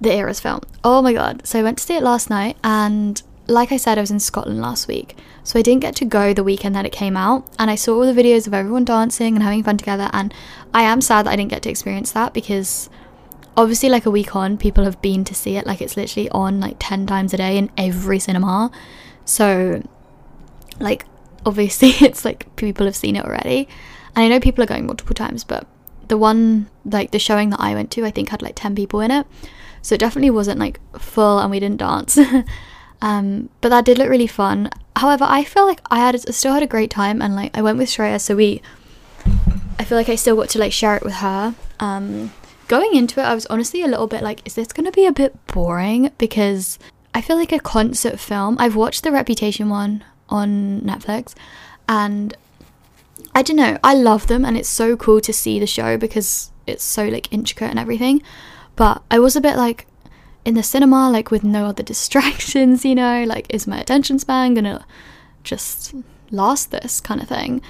the 0.00 0.10
Eras 0.10 0.40
film. 0.40 0.62
Oh 0.82 1.02
my 1.02 1.12
god! 1.12 1.46
So 1.46 1.60
I 1.60 1.62
went 1.62 1.76
to 1.76 1.84
see 1.84 1.96
it 1.96 2.02
last 2.02 2.30
night, 2.30 2.56
and 2.64 3.22
like 3.46 3.72
I 3.72 3.76
said, 3.76 3.98
I 3.98 4.00
was 4.00 4.10
in 4.10 4.20
Scotland 4.20 4.62
last 4.62 4.88
week, 4.88 5.18
so 5.44 5.58
I 5.58 5.62
didn't 5.62 5.82
get 5.82 5.94
to 5.96 6.06
go 6.06 6.32
the 6.32 6.42
weekend 6.42 6.74
that 6.74 6.86
it 6.86 6.92
came 6.92 7.14
out. 7.14 7.46
And 7.58 7.70
I 7.70 7.74
saw 7.74 7.96
all 7.96 8.10
the 8.10 8.18
videos 8.18 8.46
of 8.46 8.54
everyone 8.54 8.86
dancing 8.86 9.34
and 9.34 9.42
having 9.42 9.64
fun 9.64 9.76
together, 9.76 10.08
and 10.14 10.32
I 10.72 10.84
am 10.84 11.02
sad 11.02 11.26
that 11.26 11.32
I 11.32 11.36
didn't 11.36 11.50
get 11.50 11.62
to 11.64 11.68
experience 11.68 12.12
that 12.12 12.32
because 12.32 12.88
obviously, 13.54 13.90
like 13.90 14.06
a 14.06 14.10
week 14.10 14.34
on, 14.34 14.56
people 14.56 14.84
have 14.84 15.02
been 15.02 15.24
to 15.24 15.34
see 15.34 15.56
it. 15.58 15.66
Like 15.66 15.82
it's 15.82 15.94
literally 15.94 16.30
on 16.30 16.58
like 16.58 16.76
10 16.78 17.06
times 17.06 17.34
a 17.34 17.36
day 17.36 17.58
in 17.58 17.70
every 17.76 18.18
cinema. 18.18 18.70
So, 19.26 19.82
like, 20.80 21.04
obviously, 21.44 21.88
it's 22.00 22.24
like 22.24 22.56
people 22.56 22.86
have 22.86 22.96
seen 22.96 23.14
it 23.14 23.26
already. 23.26 23.68
And 24.14 24.24
I 24.24 24.28
know 24.28 24.40
people 24.40 24.64
are 24.64 24.66
going 24.66 24.86
multiple 24.86 25.14
times, 25.14 25.44
but 25.44 25.66
the 26.08 26.18
one, 26.18 26.68
like 26.84 27.10
the 27.10 27.18
showing 27.18 27.50
that 27.50 27.60
I 27.60 27.74
went 27.74 27.90
to, 27.92 28.04
I 28.04 28.10
think 28.10 28.28
had 28.28 28.42
like 28.42 28.54
10 28.56 28.74
people 28.74 29.00
in 29.00 29.10
it. 29.10 29.26
So 29.82 29.94
it 29.94 29.98
definitely 29.98 30.30
wasn't 30.30 30.58
like 30.58 30.80
full 30.98 31.38
and 31.38 31.50
we 31.50 31.60
didn't 31.60 31.78
dance. 31.78 32.18
um, 33.02 33.48
but 33.60 33.68
that 33.68 33.84
did 33.84 33.98
look 33.98 34.08
really 34.08 34.26
fun. 34.26 34.70
However, 34.96 35.24
I 35.28 35.44
feel 35.44 35.66
like 35.66 35.80
I 35.90 35.98
had 35.98 36.14
I 36.14 36.18
still 36.32 36.54
had 36.54 36.62
a 36.62 36.66
great 36.66 36.90
time 36.90 37.22
and 37.22 37.36
like 37.36 37.56
I 37.56 37.62
went 37.62 37.78
with 37.78 37.88
Shreya, 37.88 38.20
so 38.20 38.34
we 38.34 38.62
I 39.78 39.84
feel 39.84 39.98
like 39.98 40.08
I 40.08 40.16
still 40.16 40.36
got 40.36 40.48
to 40.50 40.58
like 40.58 40.72
share 40.72 40.96
it 40.96 41.04
with 41.04 41.14
her. 41.14 41.54
Um, 41.78 42.32
going 42.68 42.94
into 42.94 43.20
it, 43.20 43.24
I 43.24 43.34
was 43.34 43.46
honestly 43.46 43.82
a 43.82 43.86
little 43.86 44.06
bit 44.06 44.22
like, 44.22 44.40
is 44.46 44.54
this 44.54 44.68
to 44.68 44.90
be 44.90 45.06
a 45.06 45.12
bit 45.12 45.34
boring? 45.46 46.10
Because 46.18 46.78
I 47.14 47.20
feel 47.20 47.36
like 47.36 47.52
a 47.52 47.60
concert 47.60 48.18
film. 48.18 48.56
I've 48.58 48.76
watched 48.76 49.02
the 49.02 49.12
Reputation 49.12 49.68
one 49.68 50.04
on 50.28 50.80
Netflix, 50.80 51.34
and 51.88 52.36
I 53.36 53.42
don't 53.42 53.56
know. 53.56 53.76
I 53.84 53.92
love 53.92 54.28
them, 54.28 54.46
and 54.46 54.56
it's 54.56 54.66
so 54.66 54.96
cool 54.96 55.20
to 55.20 55.30
see 55.30 55.60
the 55.60 55.66
show 55.66 55.98
because 55.98 56.50
it's 56.66 56.82
so 56.82 57.06
like 57.06 57.30
intricate 57.30 57.68
and 57.68 57.78
everything. 57.78 58.22
But 58.76 59.02
I 59.10 59.18
was 59.18 59.36
a 59.36 59.42
bit 59.42 59.56
like 59.56 59.86
in 60.46 60.54
the 60.54 60.62
cinema, 60.62 61.10
like 61.10 61.30
with 61.30 61.44
no 61.44 61.66
other 61.66 61.82
distractions, 61.92 62.82
you 62.82 62.94
know, 62.94 63.24
like 63.24 63.44
is 63.50 63.66
my 63.66 63.78
attention 63.78 64.18
span 64.18 64.54
gonna 64.54 64.86
just 65.44 65.94
last 66.30 66.70
this 66.70 66.98
kind 67.02 67.20
of 67.20 67.28
thing? 67.28 67.60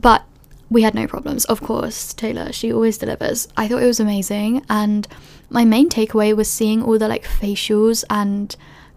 But 0.00 0.22
we 0.70 0.82
had 0.82 0.94
no 0.94 1.08
problems. 1.08 1.46
Of 1.46 1.60
course, 1.60 2.14
Taylor, 2.14 2.52
she 2.52 2.72
always 2.72 2.96
delivers. 2.96 3.48
I 3.56 3.66
thought 3.66 3.82
it 3.82 3.86
was 3.86 3.98
amazing, 3.98 4.64
and 4.70 5.08
my 5.50 5.64
main 5.64 5.88
takeaway 5.88 6.32
was 6.32 6.48
seeing 6.48 6.80
all 6.80 6.96
the 6.96 7.08
like 7.08 7.24
facials 7.24 8.04
and 8.08 8.54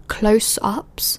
close 0.07 0.59
ups 0.61 1.17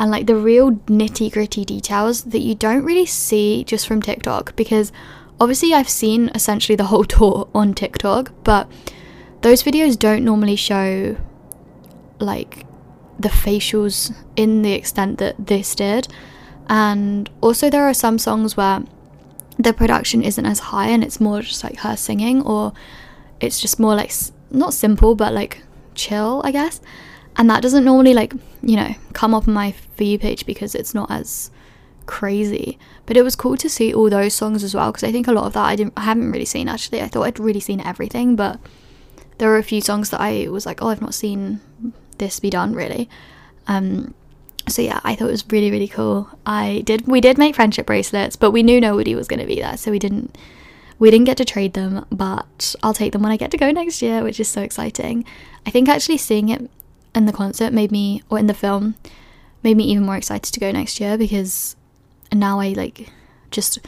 and 0.00 0.10
like 0.10 0.26
the 0.26 0.34
real 0.34 0.72
nitty 0.72 1.30
gritty 1.30 1.62
details 1.62 2.24
that 2.24 2.38
you 2.38 2.54
don't 2.54 2.82
really 2.84 3.04
see 3.04 3.62
just 3.64 3.86
from 3.86 4.00
TikTok 4.00 4.56
because 4.56 4.90
obviously 5.38 5.74
I've 5.74 5.90
seen 5.90 6.30
essentially 6.34 6.74
the 6.74 6.84
whole 6.84 7.04
tour 7.16 7.48
on 7.54 7.74
TikTok, 7.74 8.32
but 8.42 8.66
those 9.42 9.62
videos 9.62 9.98
don't 9.98 10.24
normally 10.24 10.56
show 10.56 11.16
like 12.18 12.66
the 13.18 13.28
facials 13.28 14.14
in 14.36 14.62
the 14.62 14.72
extent 14.72 15.18
that 15.18 15.34
this 15.38 15.74
did. 15.74 16.08
And 16.68 17.28
also, 17.42 17.68
there 17.68 17.84
are 17.84 17.94
some 17.94 18.18
songs 18.18 18.56
where 18.56 18.82
the 19.58 19.74
production 19.74 20.22
isn't 20.22 20.46
as 20.46 20.60
high 20.60 20.88
and 20.88 21.04
it's 21.04 21.20
more 21.20 21.42
just 21.42 21.62
like 21.62 21.78
her 21.80 21.96
singing, 21.96 22.40
or 22.42 22.72
it's 23.38 23.60
just 23.60 23.78
more 23.78 23.94
like 23.94 24.12
not 24.50 24.72
simple 24.72 25.14
but 25.14 25.34
like 25.34 25.62
chill, 25.94 26.40
I 26.42 26.52
guess. 26.52 26.80
And 27.40 27.48
that 27.48 27.62
doesn't 27.62 27.86
normally 27.86 28.12
like, 28.12 28.34
you 28.62 28.76
know, 28.76 28.94
come 29.14 29.32
up 29.32 29.48
on 29.48 29.54
my 29.54 29.72
For 29.96 30.04
You 30.04 30.18
page 30.18 30.44
because 30.44 30.74
it's 30.74 30.92
not 30.92 31.10
as 31.10 31.50
crazy. 32.04 32.78
But 33.06 33.16
it 33.16 33.22
was 33.22 33.34
cool 33.34 33.56
to 33.56 33.68
see 33.70 33.94
all 33.94 34.10
those 34.10 34.34
songs 34.34 34.62
as 34.62 34.74
well 34.74 34.92
because 34.92 35.04
I 35.04 35.10
think 35.10 35.26
a 35.26 35.32
lot 35.32 35.46
of 35.46 35.54
that 35.54 35.64
I 35.64 35.74
didn't 35.74 35.94
I 35.96 36.02
haven't 36.02 36.32
really 36.32 36.44
seen 36.44 36.68
actually. 36.68 37.00
I 37.00 37.08
thought 37.08 37.22
I'd 37.22 37.40
really 37.40 37.58
seen 37.58 37.80
everything, 37.80 38.36
but 38.36 38.60
there 39.38 39.48
were 39.48 39.56
a 39.56 39.62
few 39.62 39.80
songs 39.80 40.10
that 40.10 40.20
I 40.20 40.48
was 40.48 40.66
like, 40.66 40.82
oh, 40.82 40.88
I've 40.88 41.00
not 41.00 41.14
seen 41.14 41.62
this 42.18 42.40
be 42.40 42.50
done 42.50 42.74
really. 42.74 43.08
Um, 43.66 44.12
so 44.68 44.82
yeah, 44.82 45.00
I 45.02 45.14
thought 45.14 45.28
it 45.28 45.32
was 45.32 45.50
really 45.50 45.70
really 45.70 45.88
cool. 45.88 46.28
I 46.44 46.82
did 46.84 47.06
we 47.06 47.22
did 47.22 47.38
make 47.38 47.54
friendship 47.54 47.86
bracelets, 47.86 48.36
but 48.36 48.50
we 48.50 48.62
knew 48.62 48.82
nobody 48.82 49.14
was 49.14 49.28
going 49.28 49.40
to 49.40 49.46
be 49.46 49.62
there, 49.62 49.78
so 49.78 49.90
we 49.90 49.98
didn't 49.98 50.36
we 50.98 51.10
didn't 51.10 51.24
get 51.24 51.38
to 51.38 51.46
trade 51.46 51.72
them, 51.72 52.04
but 52.12 52.74
I'll 52.82 52.92
take 52.92 53.14
them 53.14 53.22
when 53.22 53.32
I 53.32 53.38
get 53.38 53.50
to 53.52 53.56
go 53.56 53.70
next 53.70 54.02
year, 54.02 54.22
which 54.22 54.40
is 54.40 54.48
so 54.48 54.60
exciting. 54.60 55.24
I 55.64 55.70
think 55.70 55.88
actually 55.88 56.18
seeing 56.18 56.50
it 56.50 56.70
in 57.14 57.26
the 57.26 57.32
concert 57.32 57.72
made 57.72 57.90
me 57.90 58.22
or 58.30 58.38
in 58.38 58.46
the 58.46 58.54
film 58.54 58.94
made 59.62 59.76
me 59.76 59.84
even 59.84 60.04
more 60.04 60.16
excited 60.16 60.52
to 60.52 60.60
go 60.60 60.70
next 60.70 61.00
year 61.00 61.18
because 61.18 61.76
now 62.32 62.60
I 62.60 62.68
like 62.68 63.10
just 63.50 63.78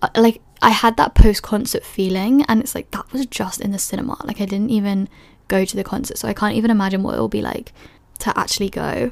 uh, 0.00 0.08
like 0.16 0.40
I 0.62 0.70
had 0.70 0.96
that 0.96 1.14
post 1.14 1.42
concert 1.42 1.84
feeling, 1.84 2.44
and 2.44 2.60
it's 2.60 2.74
like 2.74 2.90
that 2.92 3.12
was 3.12 3.26
just 3.26 3.60
in 3.60 3.72
the 3.72 3.78
cinema. 3.78 4.16
Like 4.24 4.40
I 4.40 4.46
didn't 4.46 4.70
even 4.70 5.08
go 5.48 5.64
to 5.64 5.76
the 5.76 5.84
concert, 5.84 6.18
so 6.18 6.28
I 6.28 6.34
can't 6.34 6.54
even 6.54 6.70
imagine 6.70 7.02
what 7.02 7.16
it 7.16 7.18
will 7.18 7.28
be 7.28 7.42
like 7.42 7.72
to 8.20 8.38
actually 8.38 8.70
go. 8.70 9.10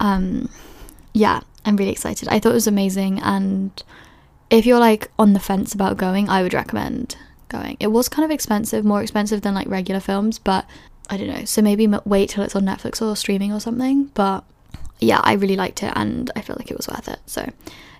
Um, 0.00 0.48
yeah, 1.14 1.40
I'm 1.64 1.76
really 1.76 1.92
excited. 1.92 2.28
I 2.28 2.40
thought 2.40 2.50
it 2.50 2.54
was 2.54 2.66
amazing, 2.66 3.20
and 3.20 3.82
if 4.50 4.66
you're 4.66 4.80
like 4.80 5.10
on 5.18 5.34
the 5.34 5.40
fence 5.40 5.72
about 5.72 5.96
going, 5.96 6.28
I 6.28 6.42
would 6.42 6.54
recommend 6.54 7.16
going. 7.48 7.76
It 7.78 7.88
was 7.88 8.08
kind 8.08 8.24
of 8.24 8.32
expensive, 8.32 8.84
more 8.84 9.02
expensive 9.02 9.42
than 9.42 9.54
like 9.54 9.68
regular 9.68 10.00
films, 10.00 10.38
but 10.40 10.66
I 11.10 11.16
don't 11.16 11.28
know. 11.28 11.44
So 11.44 11.62
maybe 11.62 11.86
wait 12.04 12.30
till 12.30 12.44
it's 12.44 12.56
on 12.56 12.64
Netflix 12.64 13.02
or 13.02 13.14
streaming 13.16 13.52
or 13.52 13.60
something. 13.60 14.04
But 14.14 14.44
yeah, 15.00 15.20
I 15.22 15.34
really 15.34 15.56
liked 15.56 15.82
it, 15.82 15.92
and 15.96 16.30
I 16.36 16.40
feel 16.40 16.56
like 16.58 16.70
it 16.70 16.76
was 16.76 16.88
worth 16.88 17.08
it. 17.08 17.18
So 17.26 17.50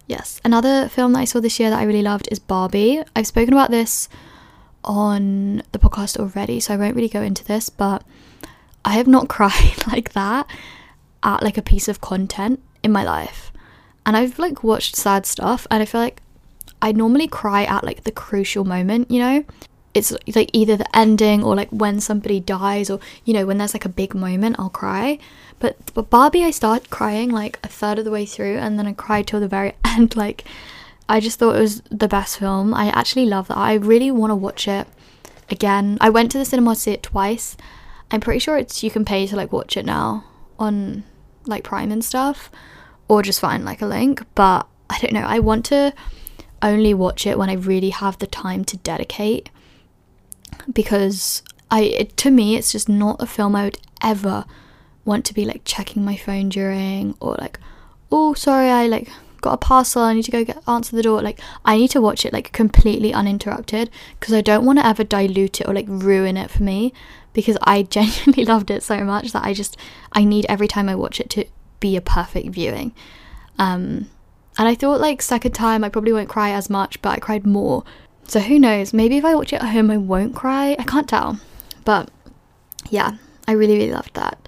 Yes. 0.06 0.40
Another 0.44 0.88
film 0.88 1.12
that 1.12 1.20
I 1.20 1.24
saw 1.24 1.40
this 1.40 1.58
year 1.60 1.70
that 1.70 1.78
I 1.78 1.84
really 1.84 2.02
loved 2.02 2.28
is 2.30 2.38
Barbie. 2.38 3.02
I've 3.14 3.26
spoken 3.26 3.54
about 3.54 3.70
this 3.70 4.08
on 4.84 5.62
the 5.72 5.78
podcast 5.78 6.18
already, 6.18 6.60
so 6.60 6.74
I 6.74 6.76
won't 6.76 6.96
really 6.96 7.08
go 7.08 7.22
into 7.22 7.44
this, 7.44 7.70
but 7.70 8.04
I 8.84 8.94
have 8.94 9.06
not 9.06 9.28
cried 9.30 9.86
like 9.86 10.12
that 10.12 10.46
at 11.22 11.42
like 11.42 11.56
a 11.56 11.62
piece 11.62 11.88
of 11.88 12.00
content 12.00 12.60
in 12.82 12.92
my 12.92 13.04
life. 13.04 13.52
And 14.04 14.16
I've 14.16 14.38
like 14.38 14.64
watched 14.64 14.96
sad 14.96 15.24
stuff 15.24 15.66
and 15.70 15.82
I 15.82 15.86
feel 15.86 16.00
like 16.00 16.20
I 16.80 16.90
normally 16.90 17.28
cry 17.28 17.64
at 17.64 17.84
like 17.84 18.02
the 18.02 18.10
crucial 18.10 18.64
moment, 18.64 19.10
you 19.10 19.20
know? 19.20 19.44
It's 19.94 20.12
like 20.34 20.50
either 20.54 20.76
the 20.76 20.96
ending 20.96 21.44
or 21.44 21.54
like 21.54 21.68
when 21.70 22.00
somebody 22.00 22.40
dies 22.40 22.88
or 22.88 22.98
you 23.24 23.34
know 23.34 23.44
when 23.44 23.58
there's 23.58 23.74
like 23.74 23.84
a 23.84 23.90
big 23.90 24.14
moment 24.14 24.56
I'll 24.58 24.70
cry 24.70 25.18
but, 25.62 25.76
but 25.94 26.10
Barbie, 26.10 26.42
I 26.42 26.50
started 26.50 26.90
crying 26.90 27.30
like 27.30 27.60
a 27.62 27.68
third 27.68 28.00
of 28.00 28.04
the 28.04 28.10
way 28.10 28.26
through, 28.26 28.56
and 28.56 28.80
then 28.80 28.88
I 28.88 28.94
cried 28.94 29.28
till 29.28 29.38
the 29.38 29.46
very 29.46 29.74
end. 29.84 30.16
Like, 30.16 30.44
I 31.08 31.20
just 31.20 31.38
thought 31.38 31.54
it 31.54 31.60
was 31.60 31.82
the 31.82 32.08
best 32.08 32.40
film. 32.40 32.74
I 32.74 32.88
actually 32.88 33.26
love 33.26 33.46
that. 33.46 33.56
I 33.56 33.74
really 33.74 34.10
want 34.10 34.32
to 34.32 34.34
watch 34.34 34.66
it 34.66 34.88
again. 35.50 35.98
I 36.00 36.10
went 36.10 36.32
to 36.32 36.38
the 36.38 36.44
cinema 36.44 36.74
to 36.74 36.80
see 36.80 36.90
it 36.90 37.04
twice. 37.04 37.56
I'm 38.10 38.20
pretty 38.20 38.40
sure 38.40 38.58
it's 38.58 38.82
you 38.82 38.90
can 38.90 39.04
pay 39.04 39.24
to 39.28 39.36
like 39.36 39.52
watch 39.52 39.76
it 39.76 39.86
now 39.86 40.24
on 40.58 41.04
like 41.46 41.62
Prime 41.62 41.92
and 41.92 42.04
stuff, 42.04 42.50
or 43.06 43.22
just 43.22 43.38
find 43.38 43.64
like 43.64 43.80
a 43.80 43.86
link. 43.86 44.24
But 44.34 44.66
I 44.90 44.98
don't 44.98 45.12
know. 45.12 45.20
I 45.20 45.38
want 45.38 45.64
to 45.66 45.94
only 46.60 46.92
watch 46.92 47.24
it 47.24 47.38
when 47.38 47.50
I 47.50 47.54
really 47.54 47.90
have 47.90 48.18
the 48.18 48.26
time 48.26 48.64
to 48.64 48.76
dedicate 48.78 49.48
because 50.72 51.42
I 51.70 51.82
it, 51.82 52.16
to 52.18 52.30
me 52.30 52.56
it's 52.56 52.72
just 52.72 52.88
not 52.88 53.22
a 53.22 53.26
film 53.26 53.56
I 53.56 53.64
would 53.64 53.78
ever 54.02 54.44
want 55.04 55.24
to 55.26 55.34
be 55.34 55.44
like 55.44 55.62
checking 55.64 56.04
my 56.04 56.16
phone 56.16 56.48
during 56.48 57.16
or 57.20 57.36
like 57.40 57.58
oh 58.10 58.34
sorry 58.34 58.68
I 58.68 58.86
like 58.86 59.10
got 59.40 59.54
a 59.54 59.58
parcel 59.58 60.02
I 60.02 60.14
need 60.14 60.24
to 60.24 60.30
go 60.30 60.44
get 60.44 60.62
answer 60.68 60.94
the 60.94 61.02
door 61.02 61.20
like 61.20 61.40
I 61.64 61.76
need 61.76 61.90
to 61.90 62.00
watch 62.00 62.24
it 62.24 62.32
like 62.32 62.52
completely 62.52 63.12
uninterrupted 63.12 63.90
because 64.18 64.32
I 64.32 64.40
don't 64.40 64.64
want 64.64 64.78
to 64.78 64.86
ever 64.86 65.02
dilute 65.02 65.60
it 65.60 65.68
or 65.68 65.74
like 65.74 65.86
ruin 65.88 66.36
it 66.36 66.50
for 66.50 66.62
me 66.62 66.92
because 67.32 67.58
I 67.62 67.82
genuinely 67.96 68.44
loved 68.44 68.70
it 68.70 68.82
so 68.82 69.00
much 69.00 69.32
that 69.32 69.44
I 69.44 69.52
just 69.52 69.76
I 70.12 70.24
need 70.24 70.46
every 70.48 70.68
time 70.68 70.88
I 70.88 70.94
watch 70.94 71.20
it 71.20 71.28
to 71.30 71.44
be 71.80 71.96
a 71.96 72.00
perfect 72.00 72.50
viewing. 72.50 72.94
Um 73.58 74.08
and 74.58 74.68
I 74.68 74.74
thought 74.76 75.00
like 75.00 75.20
second 75.20 75.52
time 75.52 75.82
I 75.82 75.88
probably 75.88 76.12
won't 76.12 76.28
cry 76.28 76.50
as 76.50 76.70
much 76.70 77.02
but 77.02 77.10
I 77.10 77.18
cried 77.18 77.44
more 77.44 77.82
so 78.26 78.40
who 78.40 78.58
knows 78.58 78.92
maybe 78.92 79.16
if 79.16 79.24
I 79.24 79.34
watch 79.34 79.52
it 79.52 79.62
at 79.62 79.70
home 79.70 79.90
I 79.90 79.96
won't 79.96 80.34
cry 80.34 80.76
I 80.78 80.84
can't 80.84 81.08
tell 81.08 81.38
but 81.84 82.10
yeah 82.90 83.16
I 83.46 83.52
really 83.52 83.76
really 83.76 83.92
loved 83.92 84.14
that 84.14 84.38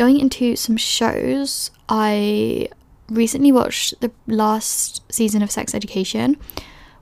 going 0.00 0.18
into 0.18 0.56
some 0.56 0.78
shows, 0.78 1.70
I 1.86 2.70
recently 3.10 3.52
watched 3.52 4.00
the 4.00 4.10
last 4.26 5.02
season 5.12 5.42
of 5.42 5.50
Sex 5.50 5.74
Education, 5.74 6.38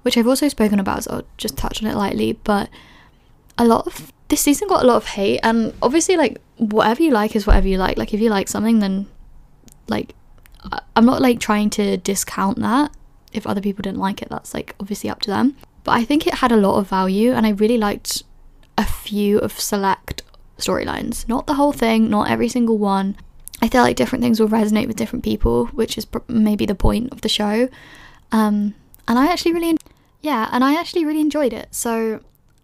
which 0.03 0.17
I've 0.19 0.27
also 0.27 0.49
spoken 0.49 0.81
about, 0.81 1.05
so 1.05 1.13
I'll 1.13 1.27
just 1.37 1.57
touch 1.57 1.81
on 1.81 1.89
it 1.89 1.95
lightly. 1.95 2.33
But 2.33 2.69
a 3.57 3.65
lot 3.65 3.87
of 3.87 4.13
this 4.27 4.41
season 4.41 4.67
got 4.67 4.83
a 4.83 4.87
lot 4.89 4.97
of 4.97 5.07
hate, 5.07 5.39
and 5.45 5.75
obviously, 5.81 6.17
like, 6.17 6.41
whatever 6.57 7.01
you 7.01 7.13
like 7.13 7.37
is 7.37 7.47
whatever 7.47 7.69
you 7.69 7.79
like. 7.79 7.97
Like, 7.97 8.13
if 8.13 8.21
you 8.21 8.31
like 8.31 8.49
something, 8.49 8.81
then, 8.81 9.07
like, 9.87 10.17
I'm 10.97 11.05
not 11.05 11.23
like 11.23 11.39
trying 11.39 11.71
to 11.71 11.99
discount 11.99 12.59
that. 12.59 12.91
If 13.33 13.47
other 13.47 13.61
people 13.61 13.83
didn't 13.83 14.01
like 14.01 14.23
it, 14.23 14.29
that's 14.29 14.55
like 14.55 14.75
obviously 14.81 15.09
up 15.09 15.21
to 15.21 15.31
them. 15.31 15.57
But 15.89 15.95
I 15.95 16.05
think 16.05 16.27
it 16.27 16.35
had 16.35 16.53
a 16.53 16.57
lot 16.59 16.77
of 16.77 16.87
value, 16.87 17.33
and 17.33 17.47
I 17.47 17.49
really 17.49 17.79
liked 17.79 18.23
a 18.77 18.85
few 18.85 19.39
of 19.39 19.59
select 19.59 20.23
storylines. 20.59 21.27
Not 21.27 21.47
the 21.47 21.55
whole 21.55 21.73
thing, 21.73 22.11
not 22.11 22.29
every 22.31 22.51
single 22.51 22.77
one. 22.77 23.17
I 23.63 23.69
feel 23.69 23.81
like 23.81 23.97
different 23.97 24.23
things 24.23 24.39
will 24.39 24.51
resonate 24.51 24.87
with 24.87 24.97
different 24.97 25.25
people, 25.25 25.65
which 25.69 25.97
is 25.97 26.05
pr- 26.05 26.19
maybe 26.29 26.67
the 26.67 26.75
point 26.75 27.11
of 27.11 27.23
the 27.23 27.29
show. 27.31 27.71
Um, 28.33 28.75
and 29.09 29.19
I 29.19 29.33
actually 29.33 29.55
really, 29.55 29.71
en- 29.71 29.79
yeah, 30.21 30.51
and 30.53 30.63
I 30.63 30.79
actually 30.79 31.07
really 31.07 31.23
enjoyed 31.23 31.55
it. 31.55 31.75
So 31.75 32.21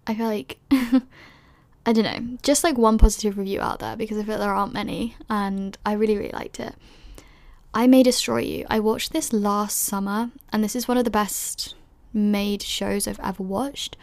I 0.06 0.14
feel 0.14 0.26
like, 0.26 0.58
I 0.70 1.94
don't 1.94 2.02
know, 2.04 2.36
just 2.42 2.62
like 2.62 2.76
one 2.76 2.98
positive 2.98 3.38
review 3.38 3.62
out 3.62 3.78
there 3.78 3.96
because 3.96 4.18
I 4.18 4.24
feel 4.24 4.36
there 4.36 4.52
aren't 4.52 4.74
many, 4.74 5.16
and 5.30 5.78
I 5.86 5.94
really, 5.94 6.18
really 6.18 6.32
liked 6.34 6.60
it. 6.60 6.74
I 7.72 7.86
May 7.86 8.02
Destroy 8.02 8.40
You. 8.40 8.66
I 8.68 8.80
watched 8.80 9.14
this 9.14 9.32
last 9.32 9.78
summer, 9.78 10.30
and 10.52 10.62
this 10.62 10.76
is 10.76 10.86
one 10.86 10.98
of 10.98 11.04
the 11.06 11.10
best 11.10 11.74
made 12.14 12.62
shows 12.62 13.06
I've 13.06 13.20
ever 13.20 13.42
watched. 13.42 13.96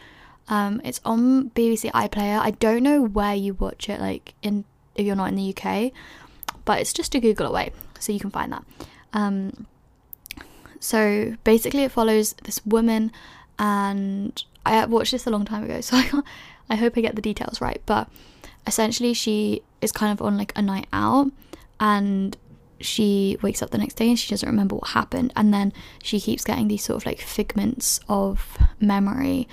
Um, 0.48 0.82
it's 0.84 1.00
on 1.06 1.50
BBC 1.52 1.92
iPlayer. 1.92 2.40
I 2.40 2.52
don't 2.52 2.84
know 2.84 3.02
where 3.02 3.34
you 3.34 3.54
watch 3.54 3.90
it, 3.90 4.00
like 4.00 4.34
in 4.42 4.66
if 4.96 5.06
you're 5.06 5.16
not 5.16 5.30
in 5.30 5.36
the 5.36 5.56
UK, 5.56 5.92
but 6.66 6.80
it's 6.80 6.94
just 6.94 7.16
a 7.16 7.20
Google 7.20 7.48
away, 7.48 7.72
so 8.00 8.12
you 8.12 8.20
can 8.20 8.30
find 8.30 8.52
that. 8.52 8.64
Um, 9.14 9.66
so 10.80 11.36
basically, 11.44 11.84
it 11.84 11.92
follows 11.92 12.34
this 12.44 12.66
woman, 12.66 13.12
and 13.58 14.44
I 14.66 14.86
watched 14.86 15.12
this 15.12 15.26
a 15.26 15.30
long 15.30 15.46
time 15.46 15.64
ago, 15.64 15.82
so 15.82 15.98
I 15.98 16.22
I 16.70 16.76
hope 16.76 16.98
I 16.98 17.02
get 17.02 17.16
the 17.16 17.22
details 17.22 17.62
right. 17.62 17.82
But 17.86 18.10
essentially, 18.68 19.14
she 19.14 19.62
is 19.82 19.92
kind 19.92 20.12
of 20.12 20.26
on 20.26 20.38
like 20.38 20.52
a 20.56 20.62
night 20.62 20.88
out, 20.92 21.32
and 21.80 22.36
she 22.82 23.38
wakes 23.42 23.62
up 23.62 23.70
the 23.70 23.78
next 23.78 23.96
day 23.96 24.10
and 24.10 24.20
she 24.20 24.30
doesn't 24.30 24.48
remember 24.48 24.76
what 24.76 24.90
happened, 24.90 25.34
and 25.36 25.54
then 25.54 25.74
she 26.04 26.20
keeps 26.20 26.44
getting 26.44 26.68
these 26.68 26.84
sort 26.84 26.98
of 26.98 27.06
like 27.06 27.20
figments 27.20 28.00
of 28.08 28.58
memory 28.80 29.48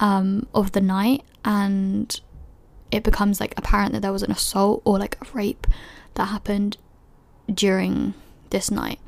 um, 0.00 0.46
of 0.54 0.72
the 0.72 0.80
night, 0.80 1.22
and 1.44 2.20
it 2.90 3.02
becomes 3.02 3.40
like 3.40 3.54
apparent 3.56 3.92
that 3.92 4.02
there 4.02 4.12
was 4.12 4.22
an 4.22 4.30
assault 4.30 4.82
or 4.84 4.98
like 4.98 5.16
a 5.20 5.26
rape 5.32 5.66
that 6.14 6.26
happened 6.26 6.76
during 7.52 8.14
this 8.50 8.70
night. 8.70 9.00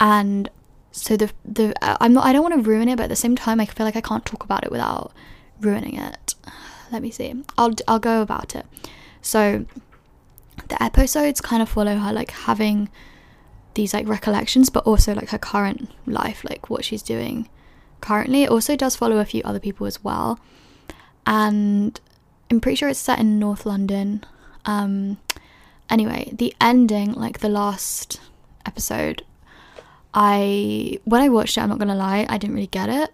And 0.00 0.50
so 0.92 1.16
the 1.16 1.30
the 1.44 1.74
I'm 1.82 2.12
not 2.12 2.24
I 2.24 2.32
don't 2.32 2.42
want 2.42 2.54
to 2.54 2.68
ruin 2.68 2.88
it 2.88 2.96
but 2.96 3.04
at 3.04 3.08
the 3.08 3.16
same 3.16 3.36
time 3.36 3.60
I 3.60 3.66
feel 3.66 3.86
like 3.86 3.96
I 3.96 4.00
can't 4.00 4.24
talk 4.24 4.44
about 4.44 4.64
it 4.64 4.70
without 4.70 5.12
ruining 5.60 5.96
it. 5.96 6.34
Let 6.90 7.02
me 7.02 7.10
see. 7.10 7.34
I'll 7.56 7.74
I'll 7.86 7.98
go 7.98 8.22
about 8.22 8.54
it. 8.54 8.66
So 9.20 9.66
the 10.68 10.82
episodes 10.82 11.40
kind 11.40 11.62
of 11.62 11.68
follow 11.68 11.96
her 11.96 12.12
like 12.12 12.30
having 12.30 12.88
these 13.74 13.94
like 13.94 14.08
recollections 14.08 14.70
but 14.70 14.84
also 14.84 15.14
like 15.14 15.30
her 15.30 15.38
current 15.38 15.90
life 16.06 16.44
like 16.44 16.68
what 16.68 16.84
she's 16.84 17.02
doing 17.02 17.48
currently. 18.00 18.44
It 18.44 18.50
also 18.50 18.76
does 18.76 18.96
follow 18.96 19.18
a 19.18 19.24
few 19.24 19.42
other 19.44 19.60
people 19.60 19.86
as 19.86 20.02
well. 20.02 20.38
And 21.26 21.98
I'm 22.50 22.60
pretty 22.60 22.76
sure 22.76 22.88
it's 22.88 22.98
set 22.98 23.18
in 23.18 23.38
North 23.38 23.66
London. 23.66 24.24
Um 24.64 25.18
anyway 25.90 26.30
the 26.32 26.54
ending 26.60 27.12
like 27.12 27.38
the 27.38 27.48
last 27.48 28.20
episode 28.66 29.22
i 30.14 30.98
when 31.04 31.20
i 31.20 31.28
watched 31.28 31.56
it 31.56 31.60
i'm 31.60 31.68
not 31.68 31.78
gonna 31.78 31.94
lie 31.94 32.26
i 32.28 32.38
didn't 32.38 32.54
really 32.54 32.66
get 32.66 32.88
it. 32.88 33.10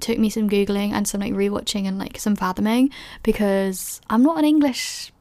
took 0.00 0.18
me 0.18 0.28
some 0.28 0.48
googling 0.48 0.92
and 0.92 1.06
some 1.06 1.20
like 1.20 1.32
rewatching 1.32 1.86
and 1.86 1.98
like 1.98 2.18
some 2.18 2.36
fathoming 2.36 2.90
because 3.22 4.00
i'm 4.10 4.22
not 4.22 4.38
an 4.38 4.44
english 4.44 5.12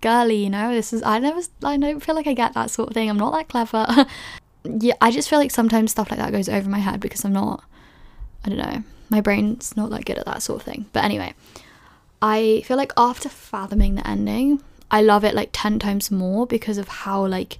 girly 0.00 0.36
you 0.36 0.50
know 0.50 0.72
this 0.74 0.92
is 0.92 1.02
i 1.02 1.18
never 1.18 1.40
i 1.64 1.76
don't 1.76 2.00
feel 2.00 2.14
like 2.14 2.26
i 2.26 2.34
get 2.34 2.54
that 2.54 2.70
sort 2.70 2.88
of 2.88 2.94
thing 2.94 3.08
i'm 3.08 3.16
not 3.16 3.32
that 3.32 3.48
clever 3.48 4.06
yeah 4.80 4.94
i 5.00 5.10
just 5.10 5.28
feel 5.28 5.38
like 5.38 5.50
sometimes 5.50 5.90
stuff 5.90 6.10
like 6.10 6.20
that 6.20 6.32
goes 6.32 6.48
over 6.48 6.68
my 6.68 6.78
head 6.78 7.00
because 7.00 7.24
i'm 7.24 7.32
not 7.32 7.64
i 8.44 8.48
don't 8.48 8.58
know 8.58 8.82
my 9.08 9.20
brain's 9.20 9.76
not 9.76 9.90
that 9.90 10.04
good 10.04 10.18
at 10.18 10.26
that 10.26 10.42
sort 10.42 10.60
of 10.60 10.64
thing 10.64 10.86
but 10.92 11.04
anyway 11.04 11.32
i 12.20 12.62
feel 12.66 12.76
like 12.76 12.92
after 12.96 13.28
fathoming 13.28 13.94
the 13.94 14.06
ending 14.06 14.60
I 14.90 15.02
love 15.02 15.24
it 15.24 15.34
like 15.34 15.50
10 15.52 15.78
times 15.78 16.10
more 16.10 16.46
because 16.46 16.78
of 16.78 16.88
how 16.88 17.26
like 17.26 17.58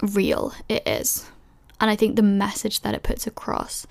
real 0.00 0.54
it 0.68 0.86
is. 0.86 1.30
And 1.80 1.90
I 1.90 1.96
think 1.96 2.16
the 2.16 2.22
message 2.22 2.80
that 2.80 2.94
it 2.94 3.02
puts 3.02 3.26
across 3.26 3.86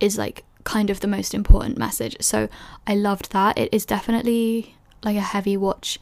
is 0.00 0.18
like 0.18 0.44
kind 0.64 0.90
of 0.90 1.00
the 1.00 1.08
most 1.08 1.34
important 1.34 1.78
message. 1.78 2.16
So 2.20 2.48
I 2.86 2.94
loved 2.94 3.32
that. 3.32 3.56
It 3.56 3.72
is 3.72 3.86
definitely 3.86 4.76
like 5.02 5.16
a 5.16 5.20
heavy 5.20 5.56
watch 5.56 5.98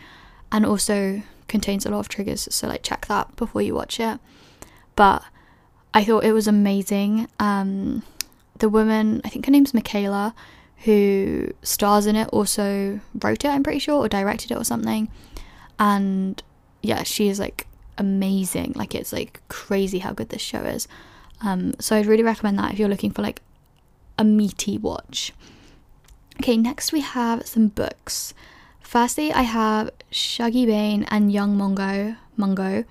and 0.52 0.66
also 0.66 1.22
contains 1.48 1.84
a 1.86 1.90
lot 1.90 2.00
of 2.00 2.08
triggers. 2.08 2.48
So 2.50 2.68
like 2.68 2.82
check 2.82 3.06
that 3.06 3.34
before 3.36 3.62
you 3.62 3.74
watch 3.74 4.00
it. 4.00 4.18
But 4.96 5.22
I 5.94 6.04
thought 6.04 6.24
it 6.24 6.32
was 6.32 6.46
amazing. 6.48 7.28
Um 7.38 8.02
the 8.58 8.68
woman, 8.68 9.22
I 9.24 9.30
think 9.30 9.46
her 9.46 9.52
name's 9.52 9.72
Michaela, 9.72 10.34
who 10.84 11.50
stars 11.62 12.04
in 12.04 12.14
it, 12.14 12.28
also 12.28 13.00
wrote 13.22 13.44
it, 13.44 13.48
I'm 13.48 13.62
pretty 13.62 13.78
sure, 13.78 13.94
or 13.94 14.08
directed 14.08 14.50
it 14.50 14.58
or 14.58 14.64
something 14.64 15.08
and 15.80 16.42
yeah 16.82 17.02
she 17.02 17.28
is 17.28 17.40
like 17.40 17.66
amazing 17.98 18.72
like 18.76 18.94
it's 18.94 19.12
like 19.12 19.40
crazy 19.48 19.98
how 19.98 20.12
good 20.12 20.28
this 20.28 20.42
show 20.42 20.60
is 20.60 20.86
um 21.40 21.74
so 21.80 21.96
i'd 21.96 22.06
really 22.06 22.22
recommend 22.22 22.58
that 22.58 22.72
if 22.72 22.78
you're 22.78 22.88
looking 22.88 23.10
for 23.10 23.22
like 23.22 23.42
a 24.18 24.24
meaty 24.24 24.78
watch 24.78 25.32
okay 26.38 26.56
next 26.56 26.92
we 26.92 27.00
have 27.00 27.46
some 27.46 27.68
books 27.68 28.32
firstly 28.90 29.32
i 29.32 29.42
have 29.42 29.88
shuggie 30.10 30.66
bain 30.66 31.04
and 31.14 31.30
young 31.30 31.56
mungo 31.56 32.16
mungo 32.36 32.84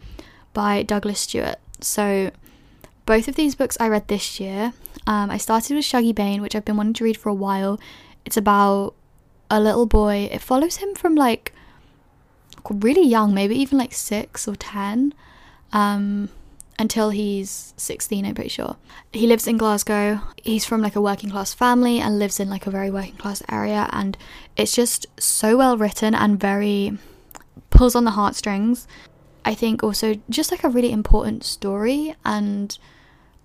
by 0.54 0.82
douglas 0.82 1.20
stuart. 1.20 1.58
So 1.82 2.32
both 3.06 3.28
of 3.28 3.36
these 3.36 3.54
books 3.56 3.76
i 3.82 3.88
read 3.90 4.08
this 4.08 4.40
year. 4.40 4.72
Um, 5.06 5.30
i 5.30 5.38
started 5.38 5.76
with 5.76 5.84
shuggie 5.84 6.16
bain 6.16 6.42
which 6.42 6.56
i've 6.56 6.64
been 6.64 6.78
wanting 6.78 6.94
to 7.00 7.04
read 7.04 7.18
for 7.18 7.28
a 7.28 7.34
while. 7.34 7.80
It's 8.24 8.38
about 8.38 8.96
a 9.52 9.60
little 9.60 9.86
boy. 9.86 10.30
It 10.32 10.42
follows 10.42 10.78
him 10.78 10.96
from 10.96 11.16
like 11.16 11.54
really 12.70 13.06
young, 13.06 13.34
maybe 13.34 13.56
even 13.60 13.78
like 13.78 13.94
six 13.94 14.48
or 14.48 14.56
ten, 14.56 15.14
um, 15.74 16.30
until 16.80 17.10
he's 17.10 17.74
16, 17.76 18.26
I'm 18.26 18.34
pretty 18.34 18.50
sure. 18.50 18.78
He 19.12 19.28
lives 19.28 19.48
in 19.48 19.58
Glasgow. 19.58 20.22
He's 20.42 20.66
from 20.66 20.82
like 20.82 20.96
a 20.96 21.02
working 21.02 21.30
class 21.30 21.54
family 21.54 22.00
and 22.00 22.18
lives 22.18 22.40
in 22.40 22.50
like 22.50 22.66
a 22.66 22.72
very 22.72 22.90
working 22.90 23.18
class 23.18 23.44
area. 23.50 23.90
And 23.92 24.18
it's 24.56 24.74
just 24.74 25.06
so 25.20 25.58
well 25.58 25.78
written 25.78 26.16
and 26.16 26.40
very 26.40 26.98
pulls 27.70 27.96
on 27.96 28.06
the 28.06 28.12
heartstrings. 28.12 28.88
I 29.44 29.54
think 29.54 29.84
also 29.84 30.16
just 30.30 30.52
like 30.52 30.64
a 30.64 30.70
really 30.70 30.92
important 30.92 31.44
story 31.44 32.16
and 32.24 32.78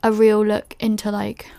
a 0.04 0.12
real 0.12 0.44
look 0.44 0.76
into 0.78 1.10
like, 1.10 1.50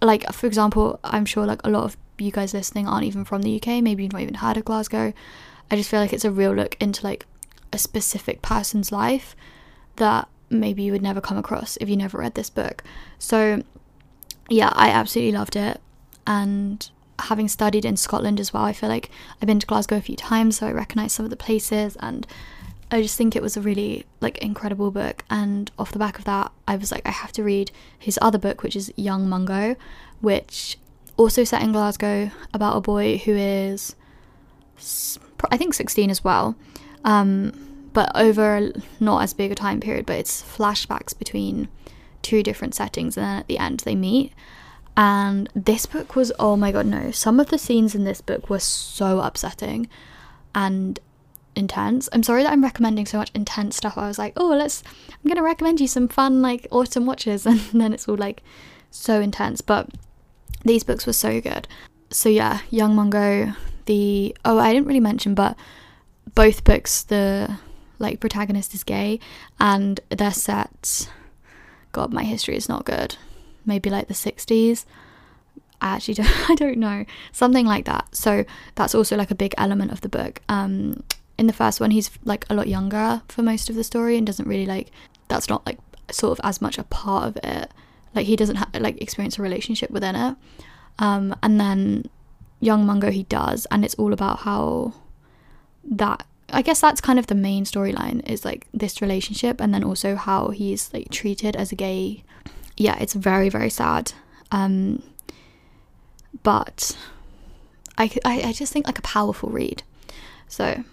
like 0.00 0.32
for 0.32 0.46
example, 0.46 1.00
I'm 1.02 1.24
sure 1.24 1.44
like 1.44 1.60
a 1.64 1.70
lot 1.70 1.82
of 1.82 1.96
you 2.18 2.30
guys 2.30 2.54
listening 2.54 2.86
aren't 2.86 3.04
even 3.04 3.24
from 3.24 3.42
the 3.42 3.56
UK. 3.56 3.82
Maybe 3.82 4.04
you've 4.04 4.12
not 4.12 4.22
even 4.22 4.34
heard 4.34 4.56
of 4.56 4.64
Glasgow. 4.64 5.12
I 5.72 5.76
just 5.76 5.90
feel 5.90 5.98
like 5.98 6.12
it's 6.12 6.24
a 6.24 6.30
real 6.30 6.52
look 6.52 6.76
into 6.80 7.04
like 7.04 7.26
a 7.72 7.78
specific 7.78 8.42
person's 8.42 8.92
life 8.92 9.34
that 9.96 10.28
maybe 10.50 10.82
you 10.82 10.92
would 10.92 11.02
never 11.02 11.20
come 11.20 11.36
across 11.36 11.76
if 11.78 11.88
you 11.88 11.96
never 11.96 12.18
read 12.18 12.34
this 12.34 12.50
book. 12.50 12.82
So 13.18 13.62
yeah, 14.48 14.72
I 14.74 14.88
absolutely 14.88 15.36
loved 15.36 15.56
it. 15.56 15.80
And 16.26 16.88
having 17.18 17.48
studied 17.48 17.84
in 17.84 17.96
Scotland 17.96 18.38
as 18.40 18.52
well, 18.52 18.64
I 18.64 18.72
feel 18.72 18.88
like 18.88 19.10
I've 19.40 19.46
been 19.46 19.60
to 19.60 19.66
Glasgow 19.66 19.96
a 19.96 20.00
few 20.00 20.16
times, 20.16 20.58
so 20.58 20.66
I 20.66 20.72
recognize 20.72 21.12
some 21.12 21.24
of 21.24 21.30
the 21.30 21.36
places 21.36 21.96
and 22.00 22.26
I 22.90 23.02
just 23.02 23.18
think 23.18 23.34
it 23.34 23.42
was 23.42 23.56
a 23.56 23.60
really 23.60 24.06
like 24.20 24.38
incredible 24.38 24.90
book 24.90 25.24
and 25.28 25.70
off 25.78 25.90
the 25.90 25.98
back 25.98 26.20
of 26.20 26.24
that 26.26 26.52
I 26.68 26.76
was 26.76 26.92
like 26.92 27.04
I 27.04 27.10
have 27.10 27.32
to 27.32 27.42
read 27.42 27.72
his 27.98 28.16
other 28.22 28.38
book 28.38 28.62
which 28.62 28.76
is 28.76 28.92
Young 28.94 29.28
Mungo 29.28 29.74
which 30.20 30.78
also 31.16 31.42
set 31.42 31.62
in 31.62 31.72
Glasgow 31.72 32.30
about 32.54 32.76
a 32.76 32.80
boy 32.80 33.18
who 33.18 33.32
is 33.32 33.96
I 35.50 35.56
think 35.56 35.74
16 35.74 36.10
as 36.10 36.22
well. 36.22 36.54
Um, 37.04 37.75
but 37.96 38.12
over 38.14 38.72
not 39.00 39.22
as 39.22 39.32
big 39.32 39.50
a 39.50 39.54
time 39.54 39.80
period, 39.80 40.04
but 40.04 40.18
it's 40.18 40.42
flashbacks 40.42 41.18
between 41.18 41.66
two 42.20 42.42
different 42.42 42.74
settings, 42.74 43.16
and 43.16 43.24
then 43.24 43.38
at 43.38 43.46
the 43.46 43.56
end 43.56 43.80
they 43.80 43.94
meet. 43.94 44.34
And 44.98 45.48
this 45.54 45.86
book 45.86 46.14
was 46.14 46.30
oh 46.38 46.56
my 46.56 46.72
god, 46.72 46.84
no! 46.84 47.10
Some 47.10 47.40
of 47.40 47.48
the 47.48 47.56
scenes 47.56 47.94
in 47.94 48.04
this 48.04 48.20
book 48.20 48.50
were 48.50 48.58
so 48.58 49.20
upsetting 49.20 49.88
and 50.54 51.00
intense. 51.54 52.10
I'm 52.12 52.22
sorry 52.22 52.42
that 52.42 52.52
I'm 52.52 52.62
recommending 52.62 53.06
so 53.06 53.16
much 53.16 53.30
intense 53.34 53.76
stuff. 53.76 53.96
I 53.96 54.08
was 54.08 54.18
like, 54.18 54.34
oh, 54.36 54.48
let's, 54.48 54.82
I'm 55.08 55.26
gonna 55.26 55.42
recommend 55.42 55.80
you 55.80 55.88
some 55.88 56.06
fun 56.06 56.42
like 56.42 56.68
autumn 56.70 57.06
watches, 57.06 57.46
and 57.50 57.60
then 57.72 57.94
it's 57.94 58.06
all 58.06 58.16
like 58.18 58.42
so 58.90 59.22
intense. 59.22 59.62
But 59.62 59.88
these 60.66 60.84
books 60.84 61.06
were 61.06 61.14
so 61.14 61.40
good. 61.40 61.66
So 62.10 62.28
yeah, 62.28 62.60
Young 62.68 62.94
Mungo, 62.94 63.54
the 63.86 64.36
oh 64.44 64.58
I 64.58 64.74
didn't 64.74 64.86
really 64.86 65.00
mention, 65.00 65.34
but 65.34 65.56
both 66.34 66.62
books 66.62 67.02
the 67.02 67.58
like 67.98 68.20
protagonist 68.20 68.74
is 68.74 68.84
gay 68.84 69.18
and 69.58 70.00
they're 70.10 70.32
set. 70.32 71.10
God, 71.92 72.12
my 72.12 72.24
history 72.24 72.56
is 72.56 72.68
not 72.68 72.84
good. 72.84 73.16
Maybe 73.64 73.90
like 73.90 74.08
the 74.08 74.14
60s. 74.14 74.84
I 75.80 75.96
actually 75.96 76.14
don't 76.22 76.50
I 76.50 76.54
don't 76.54 76.78
know 76.78 77.04
something 77.32 77.66
like 77.66 77.84
that. 77.86 78.14
So 78.14 78.44
that's 78.74 78.94
also 78.94 79.16
like 79.16 79.30
a 79.30 79.34
big 79.34 79.54
element 79.58 79.92
of 79.92 80.00
the 80.00 80.08
book. 80.08 80.40
Um, 80.48 81.02
in 81.38 81.46
the 81.46 81.52
first 81.52 81.80
one, 81.80 81.90
he's 81.90 82.10
like 82.24 82.46
a 82.48 82.54
lot 82.54 82.68
younger 82.68 83.22
for 83.28 83.42
most 83.42 83.68
of 83.68 83.76
the 83.76 83.84
story 83.84 84.16
and 84.16 84.26
doesn't 84.26 84.48
really 84.48 84.66
like 84.66 84.90
that's 85.28 85.48
not 85.48 85.66
like 85.66 85.78
sort 86.10 86.38
of 86.38 86.44
as 86.44 86.62
much 86.62 86.78
a 86.78 86.84
part 86.84 87.28
of 87.28 87.36
it. 87.44 87.70
Like 88.14 88.26
he 88.26 88.36
doesn't 88.36 88.58
like 88.80 89.00
experience 89.02 89.38
a 89.38 89.42
relationship 89.42 89.90
within 89.90 90.14
it. 90.14 90.36
Um, 90.98 91.36
and 91.42 91.60
then 91.60 92.08
young 92.60 92.86
Mungo 92.86 93.10
he 93.10 93.24
does, 93.24 93.66
and 93.70 93.84
it's 93.84 93.94
all 93.96 94.12
about 94.12 94.40
how 94.40 94.94
that 95.84 96.26
I 96.50 96.62
guess 96.62 96.80
that's 96.80 97.00
kind 97.00 97.18
of 97.18 97.26
the 97.26 97.34
main 97.34 97.64
storyline 97.64 98.28
is 98.28 98.44
like 98.44 98.66
this 98.72 99.02
relationship 99.02 99.60
and 99.60 99.74
then 99.74 99.82
also 99.82 100.14
how 100.14 100.50
he's 100.50 100.92
like 100.92 101.10
treated 101.10 101.56
as 101.56 101.72
a 101.72 101.76
gay. 101.76 102.22
Yeah, 102.76 102.96
it's 103.00 103.14
very 103.14 103.48
very 103.48 103.70
sad. 103.70 104.12
Um 104.52 105.02
but 106.42 106.96
I, 107.98 108.10
I, 108.24 108.42
I 108.42 108.52
just 108.52 108.72
think 108.72 108.86
like 108.86 108.98
a 108.98 109.02
powerful 109.02 109.48
read. 109.48 109.82
So 110.48 110.84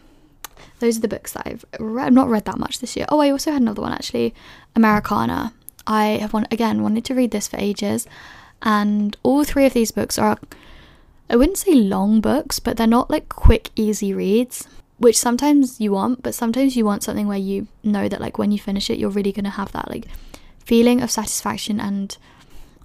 those 0.79 0.97
are 0.97 1.01
the 1.01 1.07
books 1.07 1.33
that 1.33 1.45
I've 1.45 1.65
read. 1.79 2.07
I've 2.07 2.13
not 2.13 2.29
read 2.29 2.45
that 2.45 2.57
much 2.57 2.79
this 2.79 2.95
year. 2.95 3.05
Oh, 3.09 3.19
I 3.19 3.29
also 3.29 3.51
had 3.51 3.61
another 3.61 3.81
one 3.81 3.93
actually, 3.93 4.33
Americana. 4.75 5.53
I 5.85 6.17
have 6.21 6.33
one 6.33 6.47
again 6.49 6.81
wanted 6.81 7.05
to 7.05 7.15
read 7.15 7.31
this 7.31 7.47
for 7.47 7.57
ages, 7.57 8.07
and 8.61 9.17
all 9.21 9.43
three 9.43 9.65
of 9.65 9.73
these 9.73 9.91
books 9.91 10.17
are 10.17 10.37
I 11.29 11.35
wouldn't 11.35 11.57
say 11.57 11.73
long 11.73 12.21
books, 12.21 12.59
but 12.59 12.77
they're 12.77 12.87
not 12.87 13.09
like 13.09 13.29
quick, 13.29 13.69
easy 13.75 14.13
reads, 14.13 14.67
which 15.03 15.17
sometimes 15.17 15.81
you 15.81 15.91
want, 15.91 16.23
but 16.23 16.33
sometimes 16.33 16.77
you 16.77 16.85
want 16.85 17.03
something 17.03 17.27
where 17.27 17.37
you 17.37 17.67
know 17.83 18.07
that 18.07 18.21
like 18.21 18.37
when 18.37 18.53
you 18.53 18.57
finish 18.57 18.89
it, 18.89 18.97
you're 18.97 19.09
really 19.09 19.33
gonna 19.33 19.49
have 19.49 19.73
that 19.73 19.89
like 19.89 20.07
feeling 20.63 21.01
of 21.01 21.11
satisfaction 21.11 21.79
and 21.81 22.17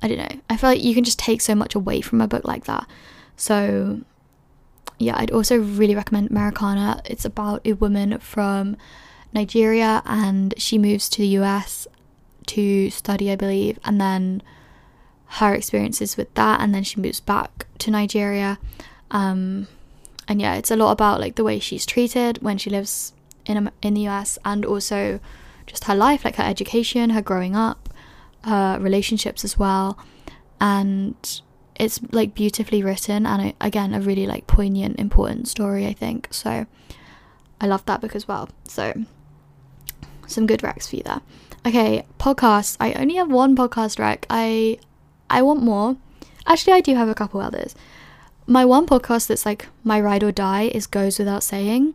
I 0.03 0.09
don't 0.09 0.19
know. 0.19 0.41
I 0.51 0.57
feel 0.57 0.71
like 0.71 0.83
you 0.83 0.95
can 0.95 1.05
just 1.05 1.19
take 1.21 1.41
so 1.41 1.55
much 1.55 1.77
away 1.77 2.01
from 2.01 2.21
a 2.21 2.27
book 2.27 2.45
like 2.45 2.65
that. 2.65 2.89
So 3.37 4.01
yeah, 4.99 5.15
I'd 5.17 5.31
also 5.31 5.59
really 5.59 5.95
recommend 5.95 6.31
Americana. 6.31 7.01
It's 7.05 7.25
about 7.25 7.61
a 7.65 7.75
woman 7.75 8.19
from 8.19 8.77
Nigeria 9.33 10.03
and 10.05 10.55
she 10.59 10.77
moves 10.77 11.09
to 11.11 11.19
the 11.19 11.29
US 11.39 11.87
to 12.47 12.91
study, 12.91 13.31
I 13.31 13.37
believe, 13.37 13.79
and 13.85 14.01
then 14.01 14.43
her 15.39 15.55
experiences 15.55 16.17
with 16.17 16.35
that, 16.35 16.61
and 16.61 16.75
then 16.75 16.83
she 16.83 17.01
moves 17.01 17.21
back 17.21 17.67
to 17.79 17.93
Nigeria. 17.93 18.59
Um, 19.13 19.69
and 20.29 20.41
yeah, 20.41 20.55
it's 20.55 20.71
a 20.71 20.77
lot 20.77 20.93
about 20.93 21.21
like 21.21 21.37
the 21.37 21.45
way 21.45 21.59
she's 21.59 21.87
treated 21.87 22.39
when 22.43 22.59
she 22.59 22.71
lives 22.71 23.15
in 23.47 23.71
in 23.83 23.95
the 23.95 24.07
US, 24.09 24.39
and 24.45 24.65
also 24.65 25.19
just 25.67 25.85
her 25.85 25.95
life, 25.95 26.25
like 26.25 26.37
her 26.37 26.45
education, 26.45 27.11
her 27.11 27.23
growing 27.23 27.57
up, 27.57 27.89
her 28.45 28.79
relationships 28.79 29.45
as 29.45 29.59
well, 29.59 29.99
and 30.61 31.41
it's 31.77 32.01
like 32.13 32.35
beautifully 32.35 32.83
written 32.83 33.25
and 33.25 33.51
uh, 33.51 33.53
again 33.61 33.95
a 33.95 34.01
really 34.01 34.27
like 34.27 34.47
poignant, 34.47 34.99
important 34.99 35.49
story. 35.49 35.87
I 35.87 35.95
think 35.95 36.29
so. 36.31 36.67
I 37.61 37.67
love 37.67 37.85
that 37.87 38.01
book 38.01 38.15
as 38.15 38.29
well. 38.29 38.51
So 38.65 38.93
some 40.27 40.47
good 40.47 40.61
recs 40.61 40.91
for 40.91 40.97
you 40.97 41.03
there. 41.03 41.23
Okay, 41.67 42.05
podcasts. 42.19 42.77
I 42.79 42.93
only 42.93 43.15
have 43.15 43.31
one 43.31 43.57
podcast 43.57 43.99
rec. 43.99 44.27
I 44.29 44.79
I 45.31 45.43
want 45.43 45.63
more. 45.63 45.97
Actually, 46.47 46.75
I 46.75 46.81
do 46.81 46.95
have 46.95 47.09
a 47.09 47.15
couple 47.15 47.41
others. 47.41 47.75
My 48.51 48.65
one 48.65 48.87
podcast 48.87 49.27
that's 49.27 49.45
like 49.45 49.67
my 49.85 50.01
ride 50.01 50.23
or 50.23 50.33
die 50.33 50.71
is 50.75 50.87
Goes 50.87 51.19
Without 51.19 51.43
Saying. 51.43 51.93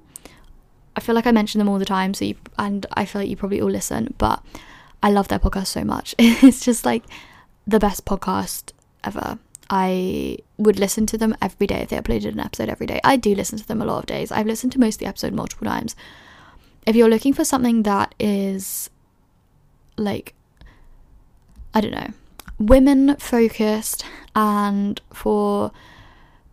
I 0.95 0.99
feel 0.99 1.15
like 1.15 1.25
I 1.25 1.31
mention 1.31 1.57
them 1.57 1.67
all 1.67 1.79
the 1.79 1.83
time, 1.83 2.13
so 2.13 2.25
you, 2.25 2.35
and 2.59 2.85
I 2.93 3.05
feel 3.05 3.23
like 3.23 3.29
you 3.29 3.35
probably 3.35 3.59
all 3.59 3.71
listen, 3.71 4.13
but 4.19 4.43
I 5.01 5.09
love 5.09 5.29
their 5.29 5.39
podcast 5.39 5.65
so 5.65 5.83
much. 5.83 6.13
it's 6.19 6.63
just 6.63 6.85
like 6.85 7.05
the 7.65 7.79
best 7.79 8.05
podcast 8.05 8.71
ever. 9.03 9.39
I 9.71 10.37
would 10.59 10.77
listen 10.77 11.07
to 11.07 11.17
them 11.17 11.35
every 11.41 11.65
day 11.65 11.77
if 11.77 11.89
they 11.89 11.97
uploaded 11.97 12.33
an 12.33 12.39
episode 12.39 12.69
every 12.69 12.85
day. 12.85 12.99
I 13.03 13.15
do 13.15 13.33
listen 13.33 13.57
to 13.57 13.67
them 13.67 13.81
a 13.81 13.85
lot 13.85 13.97
of 13.97 14.05
days. 14.05 14.31
I've 14.31 14.45
listened 14.45 14.73
to 14.73 14.79
most 14.79 14.97
of 14.97 14.99
the 14.99 15.07
episode 15.07 15.33
multiple 15.33 15.65
times. 15.65 15.95
If 16.85 16.95
you're 16.95 17.09
looking 17.09 17.33
for 17.33 17.43
something 17.43 17.81
that 17.81 18.13
is 18.19 18.91
like 19.97 20.35
I 21.73 21.81
don't 21.81 21.89
know, 21.89 22.13
women 22.59 23.15
focused 23.15 24.05
and 24.35 25.01
for 25.11 25.71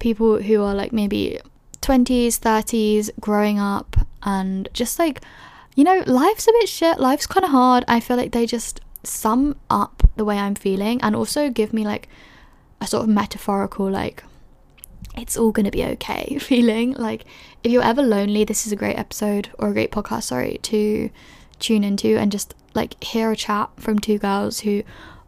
people 0.00 0.42
who 0.42 0.62
are 0.64 0.74
like 0.74 0.92
maybe 0.92 1.38
20s, 1.82 2.40
30s, 2.40 3.10
growing 3.20 3.58
up, 3.58 3.96
and 4.22 4.68
just 4.72 4.98
like, 4.98 5.20
you 5.76 5.84
know, 5.84 6.02
life's 6.06 6.48
a 6.48 6.52
bit 6.52 6.68
shit, 6.68 6.98
life's 6.98 7.26
kind 7.26 7.44
of 7.44 7.50
hard. 7.50 7.84
I 7.86 8.00
feel 8.00 8.16
like 8.16 8.32
they 8.32 8.46
just 8.46 8.80
sum 9.04 9.56
up 9.70 10.02
the 10.16 10.24
way 10.24 10.36
I'm 10.38 10.54
feeling 10.54 11.00
and 11.00 11.16
also 11.16 11.48
give 11.48 11.72
me 11.72 11.84
like 11.84 12.08
a 12.80 12.86
sort 12.86 13.04
of 13.04 13.08
metaphorical, 13.08 13.88
like, 13.88 14.24
it's 15.16 15.36
all 15.36 15.52
gonna 15.52 15.70
be 15.70 15.84
okay 15.84 16.38
feeling. 16.40 16.92
Like, 16.92 17.24
if 17.62 17.70
you're 17.70 17.84
ever 17.84 18.02
lonely, 18.02 18.44
this 18.44 18.66
is 18.66 18.72
a 18.72 18.76
great 18.76 18.98
episode 18.98 19.50
or 19.58 19.68
a 19.68 19.72
great 19.72 19.92
podcast, 19.92 20.24
sorry, 20.24 20.58
to 20.62 21.10
tune 21.58 21.84
into 21.84 22.16
and 22.16 22.32
just 22.32 22.54
like 22.74 23.02
hear 23.02 23.30
a 23.30 23.36
chat 23.36 23.68
from 23.76 23.98
two 23.98 24.18
girls 24.18 24.60
who 24.60 24.82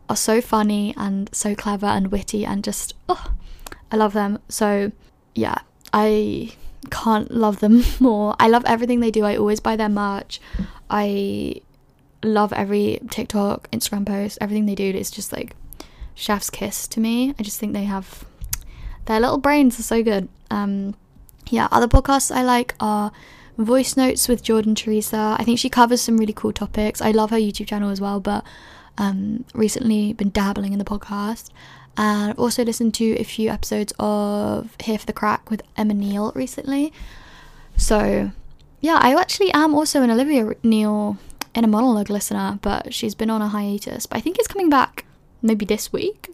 are 0.09 0.17
so 0.17 0.41
funny 0.41 0.95
and 0.97 1.29
so 1.35 1.55
clever 1.55 1.87
and 1.87 2.11
witty 2.11 2.45
and 2.45 2.65
just 2.65 2.95
oh 3.09 3.33
I 3.93 3.97
love 3.97 4.15
them. 4.15 4.39
So 4.49 4.91
yeah, 5.35 5.59
I 5.93 6.53
can't 6.91 7.31
love 7.31 7.61
them 7.61 7.85
more. 8.01 8.35
I 8.41 8.49
love 8.49 8.65
everything 8.67 9.01
they 9.01 9.11
do. 9.11 9.25
I 9.25 9.37
always 9.37 9.61
buy 9.61 9.77
their 9.77 9.89
merch. 9.89 10.41
I 10.91 11.61
love 12.25 12.53
every 12.53 13.01
TikTok, 13.11 13.71
Instagram 13.71 14.07
post, 14.07 14.39
everything 14.41 14.67
they 14.67 14.75
do. 14.75 14.91
It's 14.91 15.11
just 15.11 15.33
like 15.33 15.55
chef's 16.15 16.51
kiss 16.51 16.89
to 16.89 17.01
me. 17.01 17.35
I 17.39 17.43
just 17.43 17.61
think 17.61 17.73
they 17.73 17.85
have 17.85 18.25
their 19.05 19.21
little 19.21 19.39
brains 19.39 19.79
are 19.79 19.85
so 19.85 20.03
good. 20.03 20.29
Um 20.51 20.95
yeah, 21.51 21.69
other 21.71 21.89
podcasts 21.89 22.35
I 22.35 22.43
like 22.43 22.75
are 22.81 23.13
voice 23.59 23.97
notes 23.97 24.29
with 24.29 24.43
Jordan 24.43 24.75
Teresa. 24.75 25.37
I 25.39 25.45
think 25.45 25.59
she 25.59 25.69
covers 25.69 26.01
some 26.01 26.17
really 26.17 26.33
cool 26.33 26.53
topics. 26.53 27.01
I 27.01 27.11
love 27.11 27.31
her 27.31 27.37
YouTube 27.37 27.67
channel 27.67 27.91
as 27.91 28.01
well, 28.01 28.21
but 28.21 28.45
um, 28.99 29.45
recently 29.55 30.13
been 30.13 30.31
dabbling 30.31 30.73
in 30.73 30.79
the 30.79 30.85
podcast. 30.85 31.51
And 31.97 32.31
I've 32.31 32.39
also 32.39 32.65
listened 32.65 32.95
to 32.95 33.17
a 33.19 33.25
few 33.25 33.51
episodes 33.51 33.93
of 33.99 34.75
Here 34.81 34.99
for 34.99 35.07
the 35.07 35.13
Crack 35.13 35.51
with 35.51 35.63
Emma 35.77 35.95
Neal 35.95 36.33
recently. 36.35 36.93
So, 37.77 38.31
yeah, 38.81 38.99
I 39.01 39.15
actually 39.21 39.53
am 39.53 39.75
also 39.75 40.03
an 40.03 40.11
Olivia 40.11 40.53
Neill 40.63 41.19
in 41.55 41.65
a 41.65 41.69
monologue 41.69 42.11
listener, 42.11 42.59
but 42.63 42.95
she's 42.95 43.15
been 43.15 43.31
on 43.31 43.43
a 43.43 43.49
hiatus. 43.49 44.07
But 44.07 44.19
I 44.19 44.21
think 44.21 44.39
it's 44.39 44.49
coming 44.49 44.71
back 44.71 45.05
maybe 45.43 45.67
this 45.67 45.93
week. 45.93 46.31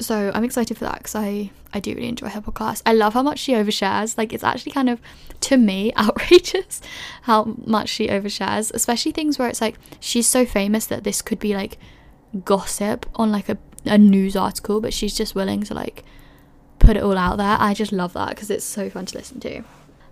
So 0.00 0.30
I'm 0.34 0.44
excited 0.44 0.76
for 0.78 0.84
that 0.84 0.98
because 0.98 1.14
I, 1.14 1.50
I 1.72 1.80
do 1.80 1.94
really 1.94 2.08
enjoy 2.08 2.28
her 2.28 2.40
podcast. 2.40 2.82
I 2.86 2.92
love 2.92 3.14
how 3.14 3.22
much 3.22 3.38
she 3.38 3.52
overshares. 3.52 4.16
Like, 4.16 4.32
it's 4.32 4.44
actually 4.44 4.72
kind 4.72 4.88
of, 4.90 5.00
to 5.42 5.56
me, 5.56 5.92
outrageous 5.98 6.80
how 7.22 7.54
much 7.64 7.88
she 7.88 8.08
overshares, 8.08 8.72
especially 8.74 9.12
things 9.12 9.38
where 9.38 9.48
it's 9.48 9.60
like 9.60 9.76
she's 10.00 10.26
so 10.26 10.44
famous 10.44 10.86
that 10.86 11.04
this 11.04 11.22
could 11.22 11.38
be 11.38 11.54
like 11.54 11.78
gossip 12.44 13.06
on 13.14 13.32
like 13.32 13.48
a, 13.48 13.58
a 13.84 13.98
news 13.98 14.36
article, 14.36 14.80
but 14.80 14.92
she's 14.92 15.16
just 15.16 15.34
willing 15.34 15.62
to 15.64 15.74
like 15.74 16.04
put 16.78 16.96
it 16.96 17.02
all 17.02 17.18
out 17.18 17.36
there. 17.36 17.56
I 17.58 17.74
just 17.74 17.92
love 17.92 18.12
that 18.14 18.30
because 18.30 18.50
it's 18.50 18.64
so 18.64 18.90
fun 18.90 19.06
to 19.06 19.18
listen 19.18 19.40
to. 19.40 19.62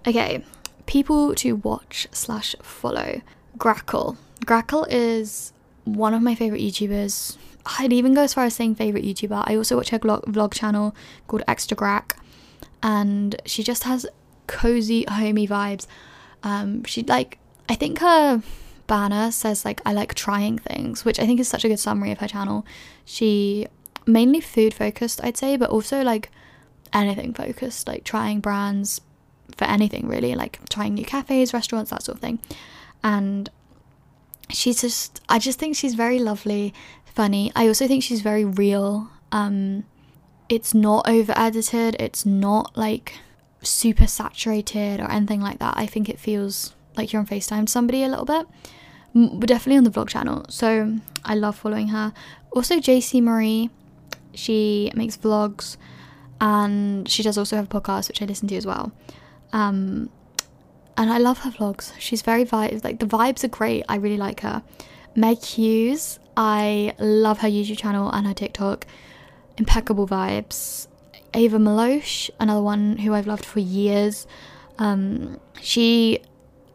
Okay, 0.07 0.45
people 0.87 1.35
to 1.37 1.57
watch 1.57 2.07
slash 2.13 2.55
follow. 2.63 3.21
Grackle. 3.59 4.17
Grackle 4.45 4.87
is 4.91 5.53
one 5.85 6.15
of 6.15 6.23
my 6.23 6.35
favorite 6.35 6.61
YouTubers 6.61 7.37
I'd 7.79 7.93
even 7.93 8.15
go 8.15 8.23
as 8.23 8.35
far 8.35 8.45
as 8.45 8.55
saying 8.55 8.77
favorite 8.77 9.05
YouTuber. 9.05 9.45
I 9.47 9.57
also 9.57 9.77
watch 9.77 9.91
her 9.91 9.99
vlog, 9.99 10.25
vlog 10.25 10.55
channel 10.55 10.95
called 11.27 11.43
Extra 11.49 11.77
Grack, 11.77 12.17
and 12.83 13.41
she 13.45 13.63
just 13.63 13.85
has 13.85 14.07
cozy, 14.47 15.05
homey 15.09 15.49
vibes. 15.49 15.87
Um, 16.43 16.85
she 16.85 17.03
like, 17.03 17.39
I 17.69 17.75
think 17.75 17.99
her 17.99 18.43
banner 18.87 19.31
says 19.31 19.65
like 19.65 19.81
I 19.85 19.93
like 19.93 20.15
trying 20.15 20.59
things, 20.59 21.05
which 21.05 21.19
I 21.19 21.27
think 21.27 21.41
is 21.41 21.49
such 21.49 21.65
a 21.65 21.69
good 21.69 21.81
summary 21.81 22.13
of 22.13 22.19
her 22.19 22.29
channel. 22.29 22.65
She 23.05 23.67
mainly 24.07 24.41
food 24.41 24.75
focused, 24.75 25.23
I'd 25.23 25.37
say, 25.37 25.57
but 25.57 25.71
also 25.71 26.03
like 26.03 26.31
anything 26.93 27.35
focused, 27.35 27.89
like 27.89 28.05
trying 28.05 28.41
brands 28.41 29.01
for 29.57 29.65
anything 29.65 30.09
really, 30.09 30.35
like 30.35 30.67
trying 30.69 30.95
new 30.95 31.05
cafes, 31.05 31.53
restaurants, 31.53 31.91
that 31.91 32.03
sort 32.03 32.17
of 32.17 32.23
thing. 32.23 32.39
And 33.03 33.49
she's 34.51 34.81
just 34.81 35.21
I 35.29 35.39
just 35.39 35.59
think 35.59 35.77
she's 35.77 35.95
very 35.95 36.19
lovely 36.19 36.73
funny. 37.05 37.53
I 37.57 37.67
also 37.67 37.89
think 37.89 38.03
she's 38.03 38.21
very 38.21 38.45
real. 38.45 39.09
Um, 39.33 39.85
it's 40.49 40.75
not 40.75 41.09
over 41.09 41.33
edited, 41.37 41.97
it's 41.99 42.25
not 42.25 42.77
like 42.77 43.15
super 43.63 44.07
saturated 44.07 45.01
or 45.01 45.11
anything 45.11 45.41
like 45.41 45.59
that. 45.59 45.75
I 45.77 45.87
think 45.87 46.09
it 46.09 46.21
feels 46.21 46.75
like 46.97 47.13
you're 47.13 47.21
on 47.21 47.27
FaceTime 47.27 47.67
to 47.67 47.73
somebody 47.73 48.03
a 48.03 48.09
little 48.09 48.25
bit, 48.25 48.47
but 49.17 49.49
definitely 49.49 49.79
on 49.79 49.85
the 49.85 49.91
vlog 49.91 50.09
channel. 50.09 50.45
So 50.49 50.99
I 51.25 51.35
love 51.35 51.57
following 51.57 51.89
her. 51.89 52.13
Also, 52.53 52.77
JC 52.77 53.23
Marie, 53.23 53.71
she 54.35 54.93
makes 54.95 55.17
vlogs 55.17 55.77
and 56.41 57.09
she 57.09 57.23
does 57.23 57.39
also 57.39 57.57
have 57.57 57.65
a 57.65 57.81
podcast 57.81 58.09
which 58.09 58.21
I 58.21 58.27
listen 58.27 58.47
to 58.49 58.57
as 58.57 58.67
well. 58.67 58.93
Um, 59.53 60.11
and 60.99 61.11
I 61.11 61.19
love 61.19 61.39
her 61.41 61.51
vlogs. 61.51 61.93
She's 61.99 62.21
very 62.23 62.45
vibe 62.45 62.85
like 62.85 62.99
the 62.99 63.07
vibes 63.07 63.43
are 63.45 63.49
great. 63.49 63.85
I 63.89 63.97
really 63.97 64.19
like 64.19 64.41
her. 64.41 64.63
Meg 65.15 65.43
Hughes, 65.43 66.19
I 66.37 66.95
love 66.99 67.39
her 67.39 67.49
YouTube 67.49 67.79
channel 67.79 68.11
and 68.11 68.27
her 68.27 68.35
TikTok. 68.35 68.87
Impeccable 69.57 70.07
vibes. 70.07 70.89
Ava 71.33 71.59
Maloche, 71.59 72.31
another 72.39 72.63
one 72.63 72.99
who 72.99 73.15
I've 73.15 73.27
loved 73.27 73.45
for 73.45 73.61
years. 73.61 74.27
Um, 74.79 75.41
she 75.61 76.21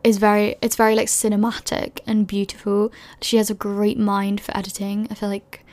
is 0.04 0.18
very 0.18 0.56
it's 0.62 0.76
very 0.76 0.96
like 0.96 1.08
cinematic 1.08 2.00
and 2.08 2.28
beautiful. 2.28 2.92
She 3.22 3.38
has 3.38 3.50
a 3.50 3.54
great 3.54 3.98
mind 3.98 4.42
for 4.42 4.56
editing. 4.58 5.08
I 5.10 5.16
feel 5.16 5.30
like 5.30 5.66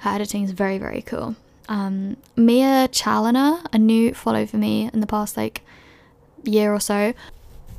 her 0.00 0.10
editing 0.10 0.44
is 0.44 0.52
very 0.52 0.78
very 0.78 1.02
cool. 1.02 1.36
Um, 1.68 2.16
Mia 2.36 2.88
Challoner, 2.88 3.62
a 3.72 3.78
new 3.78 4.14
follow 4.14 4.46
for 4.46 4.56
me 4.58 4.90
in 4.92 5.00
the 5.00 5.06
past 5.06 5.36
like 5.36 5.62
year 6.44 6.72
or 6.72 6.80
so. 6.80 7.14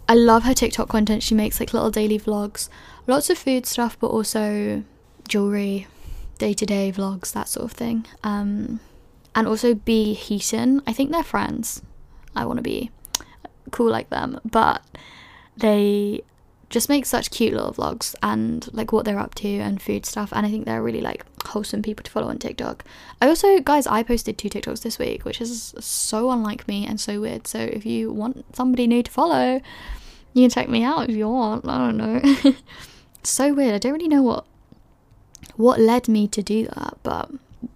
I 0.07 0.15
love 0.15 0.43
her 0.43 0.53
TikTok 0.53 0.89
content. 0.89 1.23
She 1.23 1.35
makes 1.35 1.59
like 1.59 1.73
little 1.73 1.91
daily 1.91 2.19
vlogs, 2.19 2.69
lots 3.07 3.29
of 3.29 3.37
food 3.37 3.65
stuff, 3.65 3.97
but 3.99 4.07
also 4.07 4.83
jewelry, 5.27 5.87
day 6.37 6.53
to 6.53 6.65
day 6.65 6.91
vlogs, 6.91 7.31
that 7.33 7.47
sort 7.47 7.65
of 7.65 7.71
thing. 7.71 8.05
Um, 8.23 8.79
and 9.35 9.47
also 9.47 9.73
Bea 9.73 10.13
Heaton. 10.13 10.81
I 10.85 10.93
think 10.93 11.11
they're 11.11 11.23
friends. 11.23 11.81
I 12.35 12.45
want 12.45 12.57
to 12.57 12.63
be 12.63 12.91
cool 13.71 13.89
like 13.89 14.09
them, 14.09 14.39
but 14.43 14.81
they 15.57 16.23
just 16.69 16.89
make 16.89 17.05
such 17.05 17.29
cute 17.29 17.53
little 17.53 17.71
vlogs 17.71 18.15
and 18.23 18.67
like 18.73 18.91
what 18.91 19.05
they're 19.05 19.19
up 19.19 19.35
to 19.35 19.47
and 19.47 19.79
food 19.79 20.07
stuff 20.07 20.33
and 20.33 20.43
I 20.43 20.49
think 20.49 20.65
they're 20.65 20.81
really 20.81 21.01
like 21.01 21.23
wholesome 21.45 21.83
people 21.83 22.03
to 22.03 22.09
follow 22.09 22.29
on 22.29 22.39
TikTok. 22.39 22.83
I 23.21 23.27
also 23.27 23.59
guys 23.59 23.85
I 23.85 24.01
posted 24.01 24.37
two 24.37 24.49
TikToks 24.49 24.81
this 24.81 24.97
week, 24.97 25.23
which 25.23 25.39
is 25.39 25.75
so 25.79 26.31
unlike 26.31 26.67
me 26.67 26.85
and 26.87 26.99
so 26.99 27.21
weird. 27.21 27.47
So 27.47 27.59
if 27.59 27.85
you 27.85 28.11
want 28.11 28.55
somebody 28.55 28.87
new 28.87 29.03
to 29.03 29.11
follow, 29.11 29.61
you 30.33 30.43
can 30.43 30.49
check 30.49 30.67
me 30.67 30.83
out 30.83 31.09
if 31.09 31.15
you 31.15 31.29
want. 31.29 31.67
I 31.67 31.77
don't 31.77 31.97
know. 31.97 32.55
so 33.23 33.53
weird. 33.53 33.75
I 33.75 33.77
don't 33.77 33.93
really 33.93 34.07
know 34.07 34.23
what 34.23 34.45
what 35.55 35.79
led 35.79 36.07
me 36.07 36.27
to 36.29 36.41
do 36.41 36.65
that, 36.65 36.97
but 37.03 37.29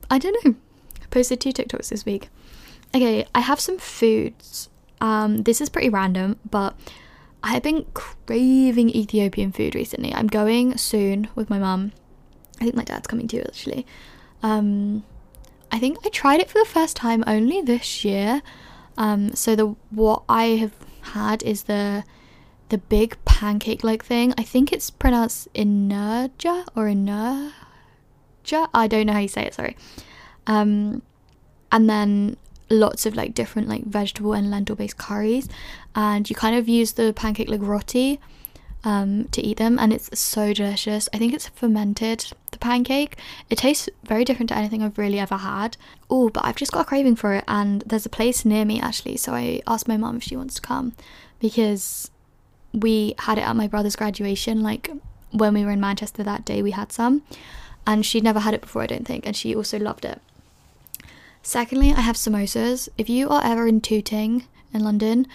I 0.09 0.17
don't 0.17 0.43
know. 0.43 0.55
I 1.03 1.05
posted 1.11 1.39
two 1.39 1.51
TikToks 1.51 1.89
this 1.89 2.05
week. 2.05 2.29
Okay, 2.95 3.27
I 3.35 3.41
have 3.41 3.59
some 3.59 3.77
foods. 3.77 4.69
Um, 4.99 5.43
this 5.43 5.61
is 5.61 5.69
pretty 5.69 5.89
random, 5.89 6.39
but 6.49 6.75
I've 7.43 7.63
been 7.63 7.85
craving 7.93 8.89
Ethiopian 8.89 9.51
food 9.51 9.75
recently. 9.75 10.13
I'm 10.13 10.27
going 10.27 10.77
soon 10.77 11.29
with 11.35 11.49
my 11.49 11.59
mum. 11.59 11.93
I 12.59 12.63
think 12.63 12.75
my 12.75 12.83
dad's 12.83 13.07
coming 13.07 13.27
too, 13.27 13.43
actually. 13.45 13.85
Um, 14.43 15.03
I 15.71 15.79
think 15.79 15.97
I 16.05 16.09
tried 16.09 16.39
it 16.39 16.49
for 16.49 16.59
the 16.59 16.65
first 16.65 16.95
time 16.95 17.23
only 17.27 17.61
this 17.61 18.03
year. 18.03 18.41
Um, 18.97 19.33
so 19.33 19.55
the 19.55 19.75
what 19.91 20.23
I 20.27 20.45
have 20.57 20.73
had 21.01 21.43
is 21.43 21.63
the 21.63 22.03
the 22.69 22.77
big 22.77 23.17
pancake 23.25 23.83
like 23.83 24.03
thing. 24.03 24.33
I 24.37 24.43
think 24.43 24.73
it's 24.73 24.89
pronounced 24.89 25.53
inerja 25.53 26.67
or 26.75 26.85
inerja. 26.85 27.53
I 28.73 28.87
don't 28.87 29.07
know 29.07 29.13
how 29.13 29.19
you 29.19 29.27
say 29.27 29.45
it. 29.45 29.53
Sorry. 29.53 29.77
Um, 30.47 31.01
and 31.71 31.89
then 31.89 32.37
lots 32.69 33.05
of 33.05 33.15
like 33.15 33.33
different 33.33 33.67
like 33.67 33.83
vegetable 33.85 34.33
and 34.33 34.51
lentil 34.51 34.75
based 34.75 34.97
curries 34.97 35.47
and 35.95 36.29
you 36.29 36.35
kind 36.35 36.55
of 36.55 36.67
use 36.67 36.93
the 36.93 37.13
pancake 37.13 37.49
like 37.49 37.61
roti 37.61 38.19
um, 38.83 39.25
to 39.29 39.41
eat 39.41 39.57
them 39.57 39.77
and 39.79 39.91
it's 39.91 40.17
so 40.17 40.53
delicious. 40.53 41.09
I 41.13 41.17
think 41.17 41.33
it's 41.33 41.49
fermented 41.49 42.31
the 42.51 42.57
pancake. 42.57 43.17
It 43.49 43.57
tastes 43.57 43.89
very 44.03 44.23
different 44.23 44.49
to 44.49 44.57
anything 44.57 44.81
i've 44.81 44.97
really 44.97 45.19
ever 45.19 45.37
had. 45.37 45.77
Oh 46.09 46.29
but 46.29 46.45
i've 46.45 46.55
just 46.55 46.71
got 46.71 46.81
a 46.81 46.85
craving 46.85 47.15
for 47.15 47.33
it 47.33 47.43
and 47.47 47.81
there's 47.81 48.05
a 48.05 48.09
place 48.09 48.45
near 48.45 48.63
me 48.65 48.79
actually 48.79 49.17
so 49.17 49.33
i 49.33 49.61
asked 49.67 49.87
my 49.87 49.97
mum 49.97 50.17
if 50.17 50.23
she 50.23 50.37
wants 50.37 50.55
to 50.55 50.61
come 50.61 50.93
because 51.39 52.09
we 52.73 53.15
had 53.19 53.37
it 53.37 53.41
at 53.41 53.55
my 53.55 53.67
brother's 53.67 53.95
graduation 53.95 54.63
like 54.63 54.89
when 55.31 55.53
we 55.53 55.65
were 55.65 55.71
in 55.71 55.81
manchester 55.81 56.23
that 56.23 56.45
day 56.45 56.61
we 56.61 56.71
had 56.71 56.91
some 56.91 57.23
and 57.85 58.05
she'd 58.05 58.23
never 58.23 58.39
had 58.39 58.53
it 58.53 58.61
before 58.61 58.81
i 58.81 58.87
don't 58.87 59.05
think 59.05 59.25
and 59.25 59.35
she 59.35 59.53
also 59.53 59.77
loved 59.77 60.05
it 60.05 60.21
Secondly, 61.47 61.93
I 61.95 62.01
have 62.01 62.17
samosas. 62.17 62.89
If 62.97 63.07
you 63.07 63.29
are 63.29 63.41
ever 63.41 63.67
in 63.67 63.79
Tooting 63.79 64.43
in 64.73 64.83
London, 64.83 65.25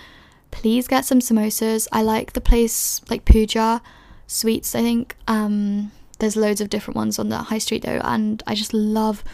please 0.51 0.87
get 0.87 1.07
some 1.07 1.21
samosas. 1.21 1.89
I 1.91 2.03
like 2.03 2.35
the 2.35 2.41
place 2.43 3.01
like 3.09 3.25
Pooja 3.25 3.81
Sweets, 4.27 4.75
I 4.75 4.83
think. 4.83 5.17
Um, 5.27 5.91
there's 6.19 6.37
loads 6.37 6.61
of 6.61 6.69
different 6.69 6.97
ones 6.97 7.19
on 7.19 7.31
the 7.31 7.39
high 7.39 7.57
street 7.57 7.81
though, 7.81 8.03
and 8.05 8.43
I 8.47 8.55
just 8.55 8.75
love 8.75 9.25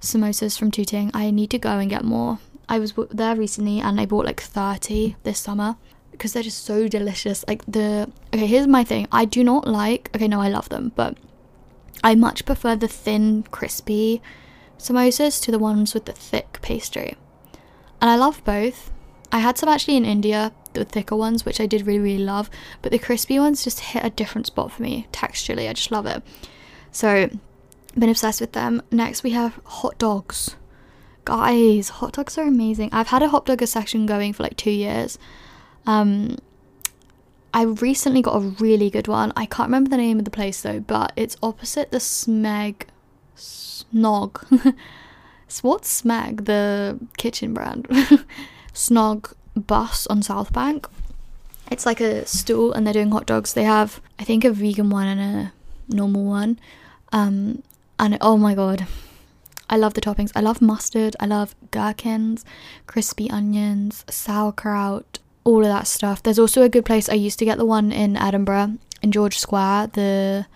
samosas 0.00 0.58
from 0.58 0.70
Tooting. 0.70 1.10
I 1.12 1.30
need 1.30 1.50
to 1.50 1.58
go 1.58 1.76
and 1.78 1.90
get 1.90 2.02
more. 2.02 2.38
I 2.66 2.78
was 2.78 2.94
there 3.10 3.36
recently 3.36 3.78
and 3.80 4.00
I 4.00 4.06
bought 4.06 4.24
like 4.24 4.40
30 4.40 5.16
this 5.24 5.38
summer 5.38 5.76
because 6.12 6.32
they're 6.32 6.42
just 6.42 6.64
so 6.64 6.88
delicious. 6.88 7.44
Like 7.46 7.62
the 7.66 8.10
okay, 8.32 8.46
here's 8.46 8.66
my 8.66 8.84
thing. 8.84 9.06
I 9.12 9.26
do 9.26 9.44
not 9.44 9.68
like 9.68 10.08
okay, 10.16 10.28
no, 10.28 10.40
I 10.40 10.48
love 10.48 10.70
them, 10.70 10.92
but 10.96 11.18
I 12.02 12.14
much 12.14 12.46
prefer 12.46 12.74
the 12.74 12.88
thin, 12.88 13.42
crispy 13.50 14.22
samosas 14.80 15.42
to 15.42 15.50
the 15.50 15.58
ones 15.58 15.94
with 15.94 16.04
the 16.04 16.12
thick 16.12 16.58
pastry. 16.62 17.16
And 18.00 18.10
I 18.10 18.16
love 18.16 18.42
both. 18.44 18.90
I 19.32 19.38
had 19.38 19.58
some 19.58 19.68
actually 19.68 19.96
in 19.96 20.04
India, 20.04 20.52
the 20.72 20.84
thicker 20.84 21.16
ones, 21.16 21.44
which 21.44 21.60
I 21.60 21.66
did 21.66 21.86
really, 21.86 21.98
really 21.98 22.24
love, 22.24 22.50
but 22.82 22.90
the 22.90 22.98
crispy 22.98 23.38
ones 23.38 23.64
just 23.64 23.80
hit 23.80 24.04
a 24.04 24.10
different 24.10 24.46
spot 24.46 24.72
for 24.72 24.82
me 24.82 25.06
texturally. 25.12 25.68
I 25.68 25.72
just 25.72 25.90
love 25.90 26.06
it. 26.06 26.22
So, 26.90 27.30
been 27.96 28.08
obsessed 28.08 28.40
with 28.40 28.52
them. 28.52 28.82
Next, 28.90 29.22
we 29.22 29.30
have 29.30 29.60
hot 29.64 29.98
dogs. 29.98 30.56
Guys, 31.24 31.90
hot 31.90 32.12
dogs 32.12 32.38
are 32.38 32.46
amazing. 32.46 32.90
I've 32.92 33.08
had 33.08 33.22
a 33.22 33.28
hot 33.28 33.46
dog 33.46 33.64
section 33.66 34.06
going 34.06 34.32
for 34.32 34.42
like 34.42 34.56
two 34.56 34.70
years. 34.70 35.18
Um, 35.86 36.38
I 37.52 37.62
recently 37.62 38.22
got 38.22 38.36
a 38.36 38.40
really 38.40 38.90
good 38.90 39.08
one. 39.08 39.32
I 39.36 39.46
can't 39.46 39.68
remember 39.68 39.90
the 39.90 39.96
name 39.96 40.18
of 40.18 40.24
the 40.24 40.30
place 40.30 40.62
though, 40.62 40.80
but 40.80 41.12
it's 41.16 41.36
opposite 41.42 41.90
the 41.90 41.98
Smeg 41.98 42.82
Snog. 43.94 44.44
what's 45.62 46.02
Smeg, 46.02 46.44
the 46.46 46.98
kitchen 47.16 47.54
brand? 47.54 47.86
Snog 48.74 49.34
bus 49.56 50.06
on 50.06 50.22
South 50.22 50.52
Bank. 50.52 50.86
It's 51.70 51.86
like 51.86 52.00
a 52.00 52.26
stool 52.26 52.72
and 52.72 52.86
they're 52.86 52.94
doing 52.94 53.10
hot 53.12 53.26
dogs. 53.26 53.54
They 53.54 53.64
have, 53.64 54.00
I 54.18 54.24
think, 54.24 54.44
a 54.44 54.50
vegan 54.50 54.90
one 54.90 55.06
and 55.06 55.20
a 55.20 55.52
normal 55.88 56.24
one. 56.24 56.58
Um, 57.12 57.62
and 57.98 58.18
oh 58.20 58.36
my 58.36 58.54
god, 58.54 58.86
I 59.68 59.76
love 59.76 59.94
the 59.94 60.00
toppings. 60.00 60.32
I 60.34 60.40
love 60.40 60.60
mustard. 60.60 61.14
I 61.20 61.26
love 61.26 61.54
gherkins, 61.70 62.44
crispy 62.86 63.30
onions, 63.30 64.04
sauerkraut, 64.10 65.20
all 65.44 65.60
of 65.60 65.68
that 65.68 65.86
stuff. 65.86 66.22
There's 66.22 66.38
also 66.38 66.62
a 66.62 66.68
good 66.68 66.84
place. 66.84 67.08
I 67.08 67.14
used 67.14 67.38
to 67.38 67.44
get 67.44 67.58
the 67.58 67.66
one 67.66 67.92
in 67.92 68.16
Edinburgh 68.16 68.78
in 69.02 69.12
George 69.12 69.38
Square. 69.38 69.88
The 69.88 70.46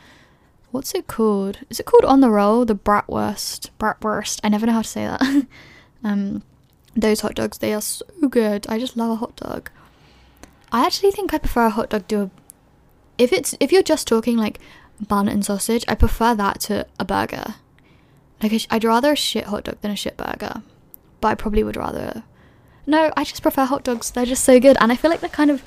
what's 0.74 0.92
it 0.92 1.06
called? 1.06 1.60
Is 1.70 1.78
it 1.78 1.86
called 1.86 2.04
on 2.04 2.20
the 2.20 2.30
roll? 2.30 2.64
The 2.64 2.74
bratwurst. 2.74 3.70
Bratwurst. 3.78 4.40
I 4.42 4.48
never 4.48 4.66
know 4.66 4.72
how 4.72 4.82
to 4.82 4.88
say 4.88 5.06
that. 5.06 5.22
um, 6.04 6.42
those 6.96 7.20
hot 7.20 7.36
dogs, 7.36 7.58
they 7.58 7.72
are 7.72 7.80
so 7.80 8.04
good. 8.28 8.66
I 8.68 8.80
just 8.80 8.96
love 8.96 9.12
a 9.12 9.14
hot 9.16 9.36
dog. 9.36 9.70
I 10.72 10.84
actually 10.84 11.12
think 11.12 11.32
I 11.32 11.38
prefer 11.38 11.66
a 11.66 11.70
hot 11.70 11.90
dog 11.90 12.08
to 12.08 12.22
a. 12.22 12.30
If 13.18 13.32
it's 13.32 13.54
if 13.60 13.70
you're 13.70 13.84
just 13.84 14.08
talking 14.08 14.36
like 14.36 14.58
bun 15.00 15.28
and 15.28 15.44
sausage, 15.44 15.84
I 15.86 15.94
prefer 15.94 16.34
that 16.34 16.58
to 16.62 16.86
a 16.98 17.04
burger. 17.04 17.54
Like 18.42 18.66
I'd 18.68 18.82
rather 18.82 19.12
a 19.12 19.16
shit 19.16 19.44
hot 19.44 19.64
dog 19.64 19.80
than 19.80 19.92
a 19.92 19.96
shit 19.96 20.16
burger, 20.16 20.62
but 21.20 21.28
I 21.28 21.34
probably 21.36 21.62
would 21.62 21.76
rather. 21.76 22.24
No, 22.84 23.12
I 23.16 23.22
just 23.22 23.42
prefer 23.42 23.64
hot 23.64 23.84
dogs. 23.84 24.10
They're 24.10 24.26
just 24.26 24.44
so 24.44 24.58
good, 24.58 24.76
and 24.80 24.90
I 24.90 24.96
feel 24.96 25.12
like 25.12 25.20
they're 25.20 25.30
kind 25.30 25.52
of. 25.52 25.62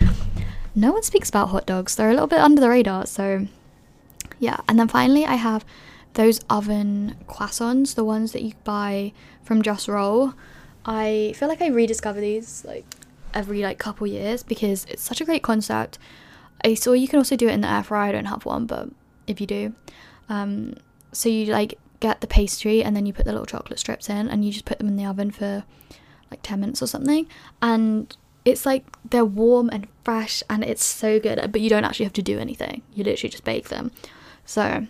No 0.75 0.91
one 0.91 1.01
speaks 1.01 1.29
about 1.29 1.47
hot 1.47 1.65
dogs. 1.65 1.95
They're 1.95 2.09
a 2.09 2.13
little 2.13 2.27
bit 2.27 2.39
under 2.39 2.59
the 2.59 2.69
radar, 2.69 3.05
so 3.07 3.47
yeah, 4.39 4.57
and 4.67 4.79
then 4.79 4.87
finally 4.87 5.25
I 5.25 5.35
have 5.35 5.65
those 6.13 6.39
oven 6.49 7.15
croissants, 7.27 7.95
the 7.95 8.03
ones 8.03 8.31
that 8.31 8.41
you 8.41 8.53
buy 8.63 9.13
from 9.43 9.61
Jus-Rol. 9.61 10.33
I 10.85 11.33
feel 11.35 11.47
like 11.47 11.61
I 11.61 11.67
rediscover 11.67 12.19
these 12.19 12.65
like 12.65 12.85
every 13.33 13.61
like 13.61 13.77
couple 13.77 14.07
years 14.07 14.41
because 14.41 14.85
it's 14.85 15.03
such 15.03 15.21
a 15.21 15.25
great 15.25 15.43
concept. 15.43 15.99
I 16.63 16.73
saw 16.73 16.93
you 16.93 17.07
can 17.07 17.19
also 17.19 17.35
do 17.35 17.47
it 17.47 17.53
in 17.53 17.61
the 17.61 17.69
air 17.69 17.83
fryer. 17.83 18.09
I 18.09 18.11
don't 18.13 18.25
have 18.25 18.45
one, 18.45 18.65
but 18.65 18.89
if 19.27 19.39
you 19.39 19.47
do, 19.47 19.75
um, 20.29 20.73
so 21.11 21.29
you 21.29 21.45
like 21.45 21.77
get 21.99 22.21
the 22.21 22.27
pastry 22.27 22.83
and 22.83 22.95
then 22.95 23.05
you 23.05 23.13
put 23.13 23.25
the 23.25 23.31
little 23.31 23.45
chocolate 23.45 23.79
strips 23.79 24.09
in 24.09 24.27
and 24.27 24.45
you 24.45 24.51
just 24.51 24.65
put 24.65 24.77
them 24.77 24.87
in 24.87 24.95
the 24.95 25.05
oven 25.05 25.31
for 25.31 25.63
like 26.29 26.41
10 26.43 26.59
minutes 26.59 26.81
or 26.81 26.87
something 26.87 27.27
and 27.61 28.15
it's 28.45 28.65
like 28.65 28.85
they're 29.09 29.25
warm 29.25 29.69
and 29.69 29.87
fresh 30.03 30.43
and 30.49 30.63
it's 30.63 30.83
so 30.83 31.19
good 31.19 31.51
but 31.51 31.61
you 31.61 31.69
don't 31.69 31.85
actually 31.85 32.03
have 32.05 32.13
to 32.13 32.21
do 32.21 32.37
anything 32.37 32.81
you 32.93 33.03
literally 33.03 33.29
just 33.29 33.43
bake 33.43 33.69
them 33.69 33.91
so, 34.47 34.87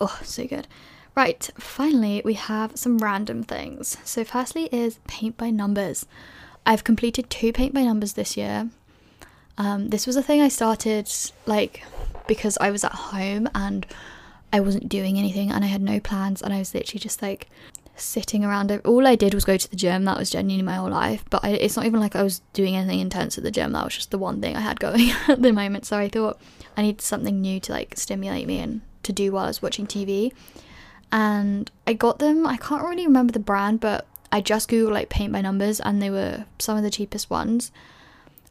oh, 0.00 0.18
so 0.22 0.46
good. 0.46 0.66
Right, 1.14 1.48
finally, 1.56 2.20
we 2.24 2.34
have 2.34 2.76
some 2.76 2.98
random 2.98 3.42
things. 3.42 3.96
So, 4.04 4.22
firstly, 4.22 4.68
is 4.70 4.98
paint 5.06 5.38
by 5.38 5.48
numbers. 5.48 6.04
I've 6.66 6.84
completed 6.84 7.30
two 7.30 7.52
paint 7.52 7.72
by 7.72 7.84
numbers 7.84 8.12
this 8.14 8.36
year. 8.36 8.68
Um, 9.56 9.88
this 9.88 10.06
was 10.06 10.16
a 10.16 10.22
thing 10.22 10.42
I 10.42 10.48
started 10.48 11.10
like 11.46 11.84
because 12.26 12.58
I 12.60 12.70
was 12.70 12.84
at 12.84 12.92
home 12.92 13.48
and 13.54 13.86
I 14.52 14.60
wasn't 14.60 14.88
doing 14.88 15.16
anything 15.16 15.50
and 15.50 15.64
I 15.64 15.68
had 15.68 15.80
no 15.80 16.00
plans 16.00 16.42
and 16.42 16.52
I 16.52 16.58
was 16.58 16.74
literally 16.74 17.00
just 17.00 17.22
like 17.22 17.48
sitting 17.96 18.44
around. 18.44 18.70
All 18.84 19.06
I 19.06 19.16
did 19.16 19.34
was 19.34 19.44
go 19.44 19.56
to 19.56 19.70
the 19.70 19.76
gym. 19.76 20.04
That 20.04 20.18
was 20.18 20.30
genuinely 20.30 20.64
my 20.64 20.76
whole 20.76 20.90
life. 20.90 21.24
But 21.30 21.44
I, 21.44 21.50
it's 21.50 21.76
not 21.76 21.86
even 21.86 22.00
like 22.00 22.16
I 22.16 22.22
was 22.22 22.40
doing 22.52 22.76
anything 22.76 23.00
intense 23.00 23.38
at 23.38 23.44
the 23.44 23.50
gym. 23.50 23.72
That 23.72 23.84
was 23.84 23.94
just 23.94 24.10
the 24.10 24.18
one 24.18 24.40
thing 24.40 24.56
I 24.56 24.60
had 24.60 24.80
going 24.80 25.10
at 25.28 25.42
the 25.42 25.52
moment. 25.52 25.86
So 25.86 25.98
I 25.98 26.08
thought 26.08 26.38
I 26.76 26.82
need 26.82 27.00
something 27.00 27.40
new 27.40 27.60
to 27.60 27.72
like 27.72 27.96
stimulate 27.96 28.46
me 28.46 28.58
and 28.58 28.80
to 29.02 29.12
do 29.12 29.32
while 29.32 29.44
I 29.44 29.48
was 29.48 29.62
watching 29.62 29.86
TV. 29.86 30.32
And 31.12 31.70
I 31.86 31.92
got 31.92 32.18
them, 32.18 32.46
I 32.46 32.56
can't 32.56 32.82
really 32.82 33.06
remember 33.06 33.32
the 33.32 33.38
brand, 33.38 33.80
but 33.80 34.06
I 34.32 34.40
just 34.40 34.68
googled 34.68 34.92
like 34.92 35.08
paint 35.08 35.32
by 35.32 35.40
numbers 35.40 35.80
and 35.80 36.02
they 36.02 36.10
were 36.10 36.44
some 36.58 36.76
of 36.76 36.82
the 36.82 36.90
cheapest 36.90 37.30
ones. 37.30 37.70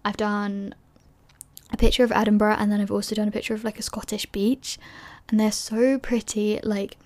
I've 0.04 0.18
done 0.18 0.74
a 1.72 1.78
picture 1.78 2.04
of 2.04 2.12
Edinburgh 2.12 2.56
and 2.58 2.72
then 2.72 2.80
I've 2.80 2.92
also 2.92 3.16
done 3.16 3.28
a 3.28 3.32
picture 3.32 3.54
of 3.54 3.64
like 3.64 3.80
a 3.80 3.84
Scottish 3.84 4.26
beach 4.28 4.80
and 5.30 5.40
they're 5.40 5.52
so 5.52 6.00
pretty 6.00 6.60
like 6.64 6.98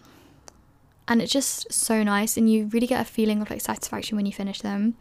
and 1.10 1.24
it's 1.24 1.34
just 1.34 1.74
so 1.74 2.04
nice 2.04 2.38
and 2.38 2.50
you 2.50 2.68
really 2.68 2.86
get 2.86 3.02
a 3.02 3.06
feeling 3.06 3.42
of 3.42 3.50
like 3.50 3.60
satisfaction 3.60 4.16
when 4.16 4.28
you 4.28 4.32
finish 4.32 4.62
them. 4.62 4.96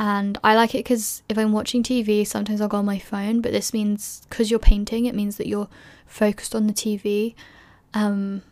And 0.00 0.38
i 0.44 0.54
like 0.54 0.76
it 0.76 0.84
because 0.84 1.24
if 1.28 1.36
i'm 1.36 1.50
watching 1.50 1.82
tv 1.82 2.24
sometimes 2.24 2.60
i'll 2.60 2.68
go 2.68 2.76
on 2.76 2.84
my 2.84 3.00
phone 3.00 3.40
but 3.40 3.50
this 3.50 3.72
means 3.72 4.22
because 4.28 4.48
you're 4.48 4.60
painting 4.60 5.06
it 5.06 5.14
means 5.16 5.38
that 5.38 5.48
you're 5.48 5.66
focused 6.06 6.54
on 6.54 6.68
the 6.68 6.72
tv 6.72 7.34
um, 7.94 8.42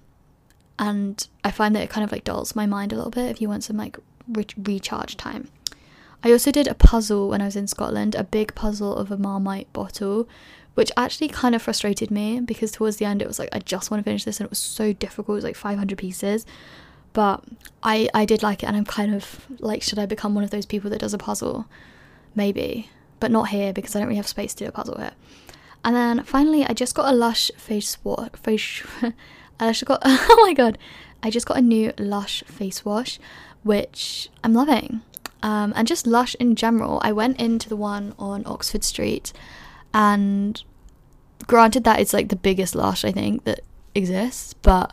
and 0.77 1.29
i 1.45 1.53
find 1.53 1.77
that 1.77 1.85
it 1.85 1.89
kind 1.89 2.03
of 2.03 2.11
like 2.11 2.25
dulls 2.25 2.57
my 2.57 2.67
mind 2.67 2.93
a 2.93 2.97
little 2.97 3.13
bit 3.13 3.31
if 3.31 3.41
you 3.41 3.49
want 3.49 3.63
some 3.63 3.77
like 3.77 3.97
re- 4.27 4.45
recharge 4.57 5.17
time. 5.17 5.49
I 6.25 6.33
also 6.33 6.51
did 6.51 6.67
a 6.67 6.75
puzzle 6.75 7.29
when 7.29 7.41
i 7.41 7.45
was 7.45 7.55
in 7.55 7.69
scotland 7.69 8.17
a 8.17 8.25
big 8.25 8.57
puzzle 8.57 8.97
of 8.97 9.13
a 9.13 9.17
marmite 9.17 9.73
bottle 9.73 10.29
which 10.77 10.93
actually 10.95 11.27
kind 11.27 11.55
of 11.55 11.63
frustrated 11.63 12.11
me 12.11 12.39
because 12.39 12.71
towards 12.71 12.99
the 12.99 13.07
end 13.07 13.23
it 13.23 13.27
was 13.27 13.39
like 13.39 13.49
I 13.51 13.61
just 13.61 13.91
want 13.91 13.99
to 13.99 14.05
finish 14.05 14.25
this 14.25 14.39
and 14.39 14.45
it 14.45 14.51
was 14.51 14.59
so 14.59 14.93
difficult. 14.93 15.35
It 15.35 15.39
was 15.39 15.45
like 15.45 15.57
500 15.57 15.97
pieces. 15.97 16.45
But 17.15 17.43
I 17.83 18.11
I 18.13 18.27
did 18.27 18.43
like 18.43 18.63
it 18.63 18.67
and 18.67 18.77
I'm 18.77 18.85
kind 18.85 19.15
of 19.15 19.47
like 19.59 19.83
should 19.83 19.99
I 19.99 20.05
become 20.05 20.35
one 20.35 20.45
of 20.45 20.51
those 20.51 20.67
people 20.67 20.91
that 20.91 21.01
does 21.01 21.15
a 21.15 21.19
puzzle? 21.19 21.67
Maybe, 22.35 22.91
but 23.21 23.31
not 23.31 23.49
here 23.49 23.73
because 23.73 23.97
I 23.97 24.01
don't 24.01 24.09
really 24.09 24.19
have 24.19 24.29
space 24.29 24.53
to 24.55 24.65
do 24.65 24.69
a 24.69 24.73
puzzle 24.73 24.99
here. 24.99 25.13
And 25.83 25.97
then 25.97 26.23
finally 26.25 26.67
I 26.67 26.75
just 26.75 26.95
got 26.95 27.11
a 27.11 27.17
Lush 27.17 27.51
face 27.57 27.97
wash 28.05 28.33
face 28.33 28.83
I 29.59 29.73
just 29.73 29.87
got 29.87 30.03
oh 30.05 30.43
my 30.43 30.53
god. 30.53 30.77
I 31.23 31.31
just 31.31 31.47
got 31.47 31.57
a 31.57 31.63
new 31.63 31.95
Lush 31.97 32.45
face 32.45 32.85
wash 32.85 33.19
which 33.63 34.29
I'm 34.45 34.53
loving. 34.53 35.01
Um, 35.43 35.73
and 35.75 35.89
just 35.89 36.07
Lush 36.07 36.35
in 36.35 36.55
general. 36.55 37.01
I 37.03 37.13
went 37.13 37.41
into 37.41 37.71
the 37.71 37.77
one 37.77 38.15
on 38.19 38.43
Oxford 38.45 38.85
Street 38.85 39.33
and 39.93 40.63
granted 41.47 41.85
that 41.85 42.01
it's 42.01 42.13
like 42.13 42.29
the 42.29 42.37
biggest 42.37 42.75
lush 42.75 43.05
I 43.05 43.13
think 43.13 43.45
that 43.45 43.61
exists, 43.95 44.55
but 44.55 44.93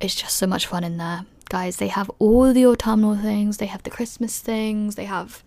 it's 0.00 0.14
just 0.14 0.36
so 0.36 0.46
much 0.46 0.66
fun 0.66 0.84
in 0.84 0.96
there. 0.96 1.26
Guys, 1.48 1.76
they 1.76 1.88
have 1.88 2.10
all 2.18 2.52
the 2.52 2.66
autumnal 2.66 3.16
things, 3.16 3.58
they 3.58 3.66
have 3.66 3.82
the 3.82 3.90
Christmas 3.90 4.40
things, 4.40 4.96
they 4.96 5.04
have 5.04 5.42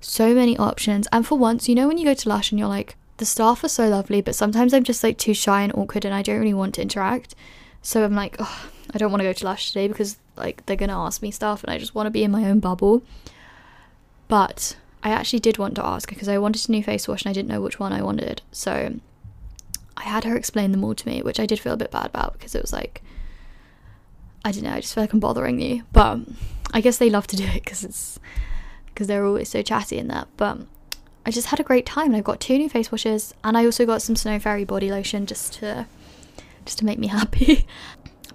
so 0.00 0.34
many 0.34 0.56
options. 0.56 1.06
And 1.12 1.26
for 1.26 1.38
once, 1.38 1.68
you 1.68 1.74
know 1.74 1.88
when 1.88 1.98
you 1.98 2.04
go 2.04 2.14
to 2.14 2.28
Lush 2.28 2.50
and 2.50 2.58
you're 2.58 2.68
like, 2.68 2.96
the 3.18 3.24
staff 3.24 3.62
are 3.62 3.68
so 3.68 3.88
lovely, 3.88 4.20
but 4.20 4.34
sometimes 4.34 4.74
I'm 4.74 4.84
just 4.84 5.04
like 5.04 5.18
too 5.18 5.34
shy 5.34 5.62
and 5.62 5.72
awkward 5.74 6.04
and 6.04 6.14
I 6.14 6.22
don't 6.22 6.38
really 6.38 6.54
want 6.54 6.74
to 6.74 6.82
interact. 6.82 7.34
So 7.82 8.04
I'm 8.04 8.14
like, 8.14 8.36
oh, 8.38 8.70
I 8.92 8.98
don't 8.98 9.10
want 9.10 9.20
to 9.20 9.28
go 9.28 9.32
to 9.32 9.44
Lush 9.44 9.68
today 9.68 9.88
because 9.88 10.18
like 10.36 10.64
they're 10.66 10.76
gonna 10.76 10.98
ask 10.98 11.22
me 11.22 11.30
stuff 11.30 11.62
and 11.62 11.70
I 11.70 11.78
just 11.78 11.94
want 11.94 12.06
to 12.06 12.10
be 12.10 12.24
in 12.24 12.30
my 12.30 12.44
own 12.44 12.60
bubble. 12.60 13.02
But 14.26 14.76
I 15.04 15.10
actually 15.10 15.40
did 15.40 15.58
want 15.58 15.74
to 15.74 15.84
ask 15.84 16.08
because 16.08 16.28
I 16.28 16.38
wanted 16.38 16.66
a 16.66 16.72
new 16.72 16.82
face 16.82 17.06
wash 17.06 17.24
and 17.24 17.30
I 17.30 17.34
didn't 17.34 17.48
know 17.48 17.60
which 17.60 17.78
one 17.78 17.92
I 17.92 18.02
wanted. 18.02 18.40
So 18.52 18.98
I 19.98 20.02
had 20.02 20.24
her 20.24 20.34
explain 20.34 20.72
them 20.72 20.82
all 20.82 20.94
to 20.94 21.08
me, 21.08 21.20
which 21.20 21.38
I 21.38 21.44
did 21.44 21.60
feel 21.60 21.74
a 21.74 21.76
bit 21.76 21.90
bad 21.90 22.06
about 22.06 22.32
because 22.32 22.54
it 22.54 22.62
was 22.62 22.72
like, 22.72 23.02
I 24.46 24.50
don't 24.50 24.64
know, 24.64 24.72
I 24.72 24.80
just 24.80 24.94
feel 24.94 25.02
like 25.02 25.12
I'm 25.12 25.20
bothering 25.20 25.60
you. 25.60 25.82
But 25.92 26.20
I 26.72 26.80
guess 26.80 26.96
they 26.96 27.10
love 27.10 27.26
to 27.28 27.36
do 27.36 27.44
it 27.44 27.62
because 27.62 27.84
it's 27.84 28.18
because 28.86 29.06
they're 29.06 29.26
always 29.26 29.50
so 29.50 29.60
chatty 29.60 29.98
in 29.98 30.08
that. 30.08 30.26
But 30.38 30.60
I 31.26 31.30
just 31.30 31.48
had 31.48 31.60
a 31.60 31.64
great 31.64 31.84
time 31.84 32.06
and 32.06 32.16
I've 32.16 32.24
got 32.24 32.40
two 32.40 32.56
new 32.56 32.70
face 32.70 32.90
washes 32.90 33.34
and 33.44 33.58
I 33.58 33.66
also 33.66 33.84
got 33.84 34.00
some 34.00 34.16
Snow 34.16 34.38
Fairy 34.38 34.64
body 34.64 34.90
lotion 34.90 35.26
just 35.26 35.52
to 35.54 35.86
just 36.64 36.78
to 36.78 36.86
make 36.86 36.98
me 36.98 37.06
happy. 37.18 37.66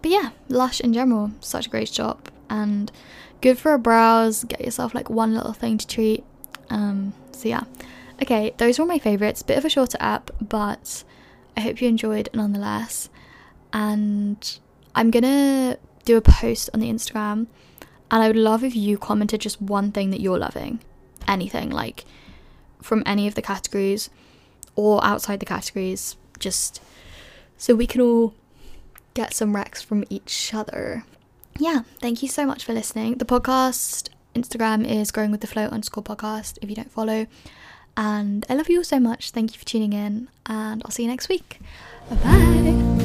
but 0.03 0.11
yeah, 0.11 0.29
Lush 0.49 0.81
in 0.81 0.93
general, 0.93 1.31
such 1.39 1.65
a 1.65 1.69
great 1.69 1.89
shop 1.89 2.31
and 2.47 2.91
good 3.41 3.57
for 3.57 3.73
a 3.73 3.79
browse. 3.79 4.43
Get 4.43 4.61
yourself 4.61 4.93
like 4.93 5.09
one 5.09 5.33
little 5.33 5.53
thing 5.53 5.79
to 5.79 5.87
treat 5.87 6.23
um, 6.69 7.13
so 7.31 7.47
yeah. 7.47 7.63
Okay, 8.21 8.53
those 8.57 8.77
were 8.77 8.85
my 8.85 8.99
favourites. 8.99 9.43
Bit 9.43 9.57
of 9.57 9.65
a 9.65 9.69
shorter 9.69 9.97
app, 9.99 10.31
but 10.41 11.03
I 11.55 11.61
hope 11.61 11.81
you 11.81 11.87
enjoyed 11.87 12.29
nonetheless. 12.33 13.09
And 13.71 14.59
I'm 14.95 15.11
gonna 15.11 15.77
do 16.05 16.17
a 16.17 16.21
post 16.21 16.69
on 16.73 16.79
the 16.79 16.89
Instagram, 16.89 17.47
and 18.11 18.23
I 18.23 18.27
would 18.27 18.35
love 18.35 18.63
if 18.63 18.75
you 18.75 18.97
commented 18.97 19.41
just 19.41 19.61
one 19.61 19.91
thing 19.91 20.09
that 20.09 20.21
you're 20.21 20.39
loving. 20.39 20.79
Anything, 21.27 21.69
like 21.69 22.05
from 22.81 23.03
any 23.05 23.27
of 23.27 23.35
the 23.35 23.41
categories 23.41 24.09
or 24.75 25.03
outside 25.03 25.39
the 25.39 25.45
categories, 25.45 26.15
just 26.39 26.81
so 27.57 27.75
we 27.75 27.85
can 27.85 28.01
all 28.01 28.33
get 29.13 29.33
some 29.33 29.53
recs 29.53 29.83
from 29.83 30.03
each 30.09 30.53
other. 30.53 31.03
Yeah, 31.57 31.81
thank 31.99 32.23
you 32.23 32.29
so 32.29 32.45
much 32.45 32.63
for 32.63 32.73
listening. 32.73 33.17
The 33.17 33.25
podcast 33.25 34.09
Instagram 34.41 34.89
is 34.89 35.11
growing 35.11 35.31
with 35.31 35.41
the 35.41 35.47
flow 35.47 35.65
underscore 35.65 36.03
podcast 36.03 36.57
if 36.61 36.69
you 36.69 36.75
don't 36.75 36.91
follow. 36.91 37.27
And 37.97 38.45
I 38.49 38.55
love 38.55 38.69
you 38.69 38.77
all 38.77 38.83
so 38.83 38.99
much. 38.99 39.31
Thank 39.31 39.53
you 39.53 39.59
for 39.59 39.65
tuning 39.65 39.93
in, 39.93 40.29
and 40.45 40.81
I'll 40.85 40.91
see 40.91 41.03
you 41.03 41.09
next 41.09 41.27
week. 41.27 41.59
Bye 42.09 42.15
bye. 42.15 42.98